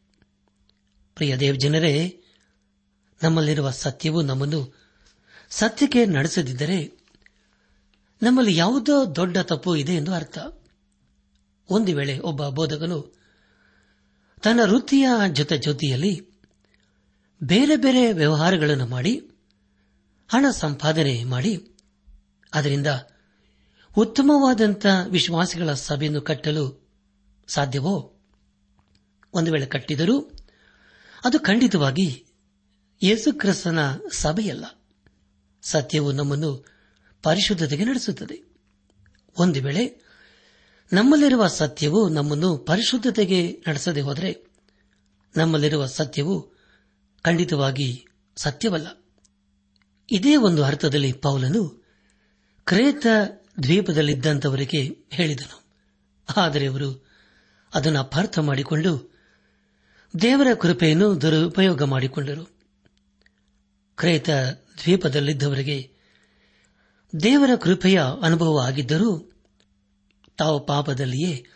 ಪ್ರಿಯ 1.15 1.37
ದೇವಜನರೇ, 1.37 2.23
ನಮ್ಮಲ್ಲಿರುವ 3.23 3.71
ಸತ್ಯವು 3.71 4.23
ನಮ್ಮನ್ನು 4.23 4.75
ಸತ್ಯಕ್ಕೆ 5.51 6.07
ನಡೆಸದಿದ್ದರೆ 6.07 6.99
ನಮ್ಮಲ್ಲಿ 8.23 8.57
ಯಾವುದೋ 8.57 9.17
ದೊಡ್ಡ 9.17 9.39
ತಪ್ಪು 9.39 9.77
ಇದೆ 9.77 9.95
ಎಂದು 9.95 10.13
ಅರ್ಥ. 10.13 10.39
ಒಂದು 11.71 11.97
ವೇಳೆ 11.97 12.19
ಒಬ್ಬ 12.19 12.49
ಬೋಧಕನು 12.49 13.19
ತನ್ನ 14.43 14.61
ವೃತ್ತಿಯ 14.65 15.09
ಜೊತೆ 15.33 15.59
ಜೊತೆಯಲ್ಲಿ 15.59 16.29
ಬೇರೆ 17.43 17.77
ಬೇರೆ 17.77 18.13
ವ್ಯವಹಾರಗಳನ್ನು 18.13 18.87
ಮಾಡಿ, 18.87 19.21
ಹಣ 20.29 20.47
ಸಂಪಾದನೆ 20.51 21.25
ಮಾಡಿ, 21.25 21.77
ಅದರಿಂದ 22.55 22.87
ಉತ್ತಮವಾದಂಥ 23.99 24.87
ವಿಶ್ವಾಸಿಗಳ 25.09 25.73
ಸಭೆಯನ್ನು 25.73 26.21
ಕಟ್ಟಲು 26.21 26.89
ಸಾಧ್ಯವೋ? 27.49 28.15
ಒಂದು 29.35 29.53
ವೇಳೆ 29.53 29.67
ಕಟ್ಟಿದರೂ 29.67 30.21
ಅದು 31.25 31.41
ಖಂಡಿತವಾಗಿ 31.41 32.27
ಯೇಸುಕ್ರಿಸ್ತನ 33.03 33.79
ಸಭೆಯಲ್ಲ. 34.13 34.65
ಸತ್ಯವು 35.63 36.13
ನಮ್ಮನ್ನು 36.13 36.67
ಪರಿಶುದ್ಧತೆಗೆ 37.23 37.85
ನಡೆಸುತ್ತದೆ. 37.85 38.57
ಒಂದು 39.39 39.63
ವೇಳೆ 39.63 40.03
ನಮ್ಮಲ್ಲಿರುವ 40.93 41.47
ಸತ್ಯವು 41.47 42.09
ನಮ್ಮನ್ನು 42.09 42.59
ಪರಿಶುದ್ಧತೆಗೆ 42.59 43.63
ನಡೆಸದೆ 43.69 44.01
ಹೋದರೆ 44.01 44.47
ನಮ್ಮಲ್ಲಿರುವ 45.37 45.87
ಸತ್ಯವು 45.87 46.53
ಖಂಡಿತವಾಗಿ 47.23 48.07
ಸತ್ಯವಲ್ಲ. 48.37 49.05
ಇದೇ 50.11 50.37
ಒಂದು 50.37 50.65
ಅರ್ಥದಲ್ಲಿ 50.65 51.13
ಪೌಲನು 51.13 51.85
ಕ್ರೇತ 52.65 53.07
ದ್ವೀಪದಲ್ಲಿದ್ದಂಥವರಿಗೆ 53.63 54.97
ಹೇಳಿದನು. 55.11 55.65
ಆದರೆ 56.37 56.67
ಅವರು 56.67 57.07
ಅದನ್ನು 57.75 57.99
ಅಪಾರ್ಥ 57.99 58.39
ಮಾಡಿಕೊಂಡು 58.39 59.15
ದೇವರ 60.21 60.47
ಕೃಪೆಯನ್ನು 60.55 61.23
ದುರುಪಯೋಗ 61.23 61.83
ಮಾಡಿಕೊಂಡರು. 61.83 62.45
ಕ್ರೇತ 63.97 64.31
ದ್ವೀಪದಲ್ಲಿದ್ದವರಿಗೆ 64.85 65.91
ದೇವರ 67.23 67.51
ಕೃಪೆಯ 67.63 68.03
ಅನುಭವ 68.23 68.59
ಆಗಿದ್ದರೂ 68.67 69.33
ತಾವು 70.39 70.67
ಪಾಪದಲ್ಲಿಯೇ 70.67 71.47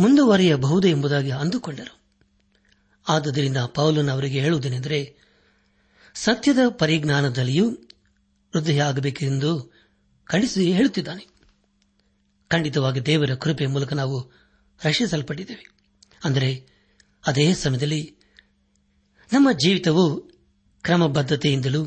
ಮುಂದುವರಿಯಬಹುದು 0.00 0.88
ಎಂಬುದಾಗಿ 0.88 1.30
ಅಂದುಕೊಂಡರು. 1.30 2.00
ಆದುದರಿಂದ 3.08 3.56
ಪೌಲನ್ 3.56 4.08
ಅವರಿಗೆ 4.08 4.40
ಹೇಳುವುದೇನೆಂದರೆ, 4.40 5.16
ಸತ್ಯದ 6.14 6.58
ಪರಿಜ್ಞಾನದಲ್ಲಿಯೂ 6.68 7.70
ವೃದ್ಧಿಯಾಗಬೇಕೆಂದು 8.56 9.83
ಖಂಡಿಸಿ 10.24 10.72
ಹೇಳುತ್ತಿದ್ದಾನೆ. 10.72 11.26
ಖಂಡಿತವಾಗಿ 12.48 13.06
ದೇವರ 13.06 13.34
ಕೃಪೆಯ 13.34 13.66
ಮೂಲಕ 13.66 13.92
ನಾವು 13.92 14.32
ರಕ್ಷಿಸಲ್ಪಟ್ಟಿದ್ದೇವೆ. 14.84 15.70
ಅಂದರೆ, 16.24 16.66
ಅದೇ 17.26 17.54
ಸಮಯದಲ್ಲಿ 17.54 18.16
ನಮ್ಮ 19.32 19.52
ಜೀವಿತವು 19.52 20.20
ಕ್ರಮಬದ್ಧತೆಯಿಂದಲೂ 20.82 21.86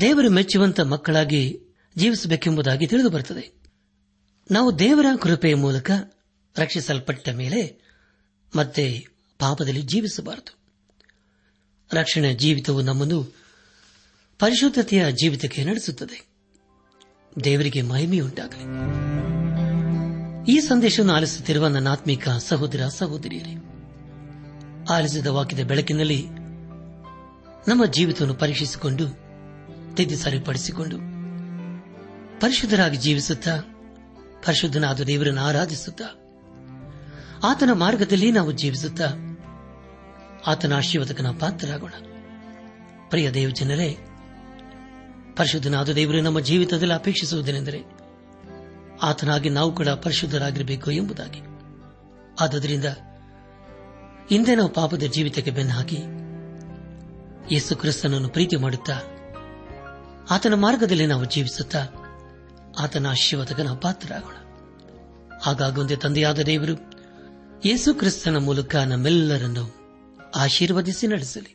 ದೇವರು 0.00 0.30
ಮೆಚ್ಚುವಂತ 0.30 0.80
ಮಕ್ಕಳಾಗಿ 0.80 1.60
ಜೀವಿಸಬೇಕೆಂಬುದಾಗಿ 1.96 2.86
ತಿಳಿದು 2.86 3.10
ಬರುತ್ತದೆ 3.10 3.52
ನಾವು 4.50 4.78
ದೇವರ 4.78 5.06
ಕೃಪೆಯ 5.22 5.54
ಮೂಲಕ 5.54 5.90
ರಕ್ಷಿಸಲ್ಪಟ್ಟ 6.58 7.28
ಮೇಲೆ 7.28 7.88
ಮತ್ತೆ 8.56 9.06
ಪಾಪದಲ್ಲಿ 9.38 9.82
ಜೀವಿಸಬಾರದು. 9.82 10.58
ರಕ್ಷಣೆ 11.92 12.34
ಜೀವಿತವು 12.34 12.82
ನಮ್ಮನ್ನು 12.82 13.36
ಪರಿಶುದ್ಧತೆಯ 14.38 15.12
ಜೀವಿತಕ್ಕೆ 15.12 15.64
ನಡೆಸುತ್ತದೆ. 15.64 16.37
ದೇವರಿಗೆ 17.44 17.82
ಮಹಿಮೆಯುಂಟಾಗಲಿ 17.82 18.98
ಈ 20.52 20.60
ಸಂದೇಶವನ್ನು 20.60 21.14
ಆಲಿಸುತ್ತಿರುವ 21.14 21.66
ನನ್ನ 21.66 21.88
ಆತ್ಮಿಕ 21.88 22.28
ಸಹೋದರ, 22.28 22.86
ಸಹೋದರಿಯರೇ, 22.88 23.54
ಆಲಿಸಿದ 24.90 25.26
ವಾಕ್ಯದ 25.26 25.66
ಬೆಳಕಿನಲ್ಲಿ 25.66 26.26
ನಮ್ಮ 27.68 27.84
ಜೀವಿತವನ್ನು 27.84 28.34
ಪರೀಕ್ಷಿಸಿಕೊಂಡು 28.34 29.08
ತಿದ್ದು 29.96 30.16
ಸರಿಪಡಿಸಿಕೊಂಡು 30.16 30.96
ಪರಿಶುದ್ಧರಾಗಿ 32.40 32.96
ಜೀವಿಸುತ್ತಾ, 32.96 33.56
ಪರಿಶುದ್ಧನಾದ 34.46 35.00
ದೇವರನ್ನು 35.00 35.40
ಆರಾಧಿಸುತ್ತಾ, 35.40 36.04
ಆತನ 37.44 37.70
ಮಾರ್ಗದಲ್ಲಿ 37.72 38.32
ನಾವು 38.32 38.52
ಜೀವಿಸುತ್ತಾ, 38.52 39.06
ಆತನ 40.46 40.76
ಆಶೀರ್ವಾದಕನ 40.76 41.26
ಪಾತ್ರರಾಗೋಣ. 41.40 41.92
ಪ್ರಿಯ 43.08 43.30
ದೇವ 43.30 43.48
ಜನರೇ 43.48 43.98
ಪರಿಶುದ್ಧನಾದ 45.38 45.88
ದೇವರು, 45.88 46.20
ನಮ್ಮ 46.20 46.40
ಜೀವಿತದಲ್ಲಿ 46.40 46.94
ಅಪೇಕ್ಷಿಸುವುದೇನೆಂದರೆ 46.94 47.82
ಆತನಾಗಿ 49.02 49.48
ನಾವು 49.48 49.74
ಕೂಡ 49.74 49.88
ಪರಿಶುದ್ಧರಾಗಿರಬೇಕು 49.88 50.90
ಎಂಬುದಾಗಿ. 50.90 51.40
ಆದ್ದರಿಂದ 52.40 52.84
ಹಿಂದೆ 54.30 54.54
ನಾವು 54.54 54.68
ಪಾಪದ 54.68 55.02
ಜೀವಿತಕ್ಕೆ 55.02 55.50
ಬೆನ್ನು 55.50 55.72
ಹಾಕಿ 55.72 55.96
ಯೇಸು 57.54 57.76
ಕ್ರಿಸ್ತನನ್ನು 57.76 58.28
ಪ್ರೀತಿ 58.28 58.56
ಮಾಡುತ್ತಾ 58.56 59.00
ಆತನ 60.30 60.54
ಮಾರ್ಗದಲ್ಲಿ 60.54 61.06
ನಾವು 61.06 61.24
ಜೀವಿಸುತ್ತಾ 61.24 61.86
ಆತನ 62.80 63.06
ಆಶೀರ್ವಾದಕನ 63.06 63.68
ಪಾತ್ರರಾಗೋಣ. 63.82 64.34
ಹಾಗಾಗೊಂದೇ 65.42 65.96
ತಂದೆಯಾದ 65.96 66.38
ದೇವರು 66.38 66.92
ಯೇಸು 67.64 67.94
ಕ್ರಿಸ್ತನ 67.94 68.36
ಮೂಲಕ 68.36 68.76
ನಮ್ಮೆಲ್ಲರನ್ನು 68.76 69.74
ಆಶೀರ್ವದಿಸಿ 70.36 71.06
ನಡೆಸಲಿ. 71.06 71.54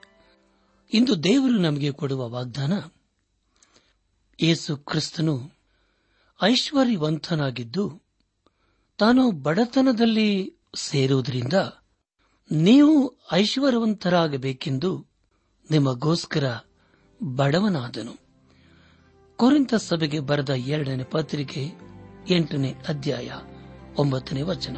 ಇಂದು 0.93 1.23
ದೇವರು 1.23 1.57
ನಮಗೆ 1.57 1.91
ಕೊಡುವ 1.91 2.29
ವಾಗ್ದಾನ, 2.29 2.73
ಯೇಸು 4.41 4.77
ಕ್ರಿಸ್ತನು 4.77 5.51
ಐಶ್ವರ್ಯವಂತನಾಗಿದ್ದು 6.43 8.01
ತಾನು 8.97 9.31
ಬಡತನದಲ್ಲಿ 9.31 10.53
ಸೇರುವುದರಿಂದ 10.75 11.53
ನೀವು 12.51 13.15
ಐಶ್ವರ್ಯವಂತರಾಗಬೇಕೆಂದು 13.33 15.07
ನಿಮಗೋಸ್ಕರ 15.71 16.57
ಬಡವನಾದನು. 17.23 18.19
ಕುರಿತ 19.37 19.75
ಸಭೆಗೆ 19.75 20.19
ಬರೆದ 20.19 20.49
ಎರಡನೇ 20.49 21.03
ಪತ್ರಿಕೆ 21.03 21.71
ಎಂಟನೇ 22.29 22.75
ಅಧ್ಯಾಯ 22.87 23.31
ಒಂಬತ್ತನೇ 23.97 24.41
ವಚನ. 24.41 24.77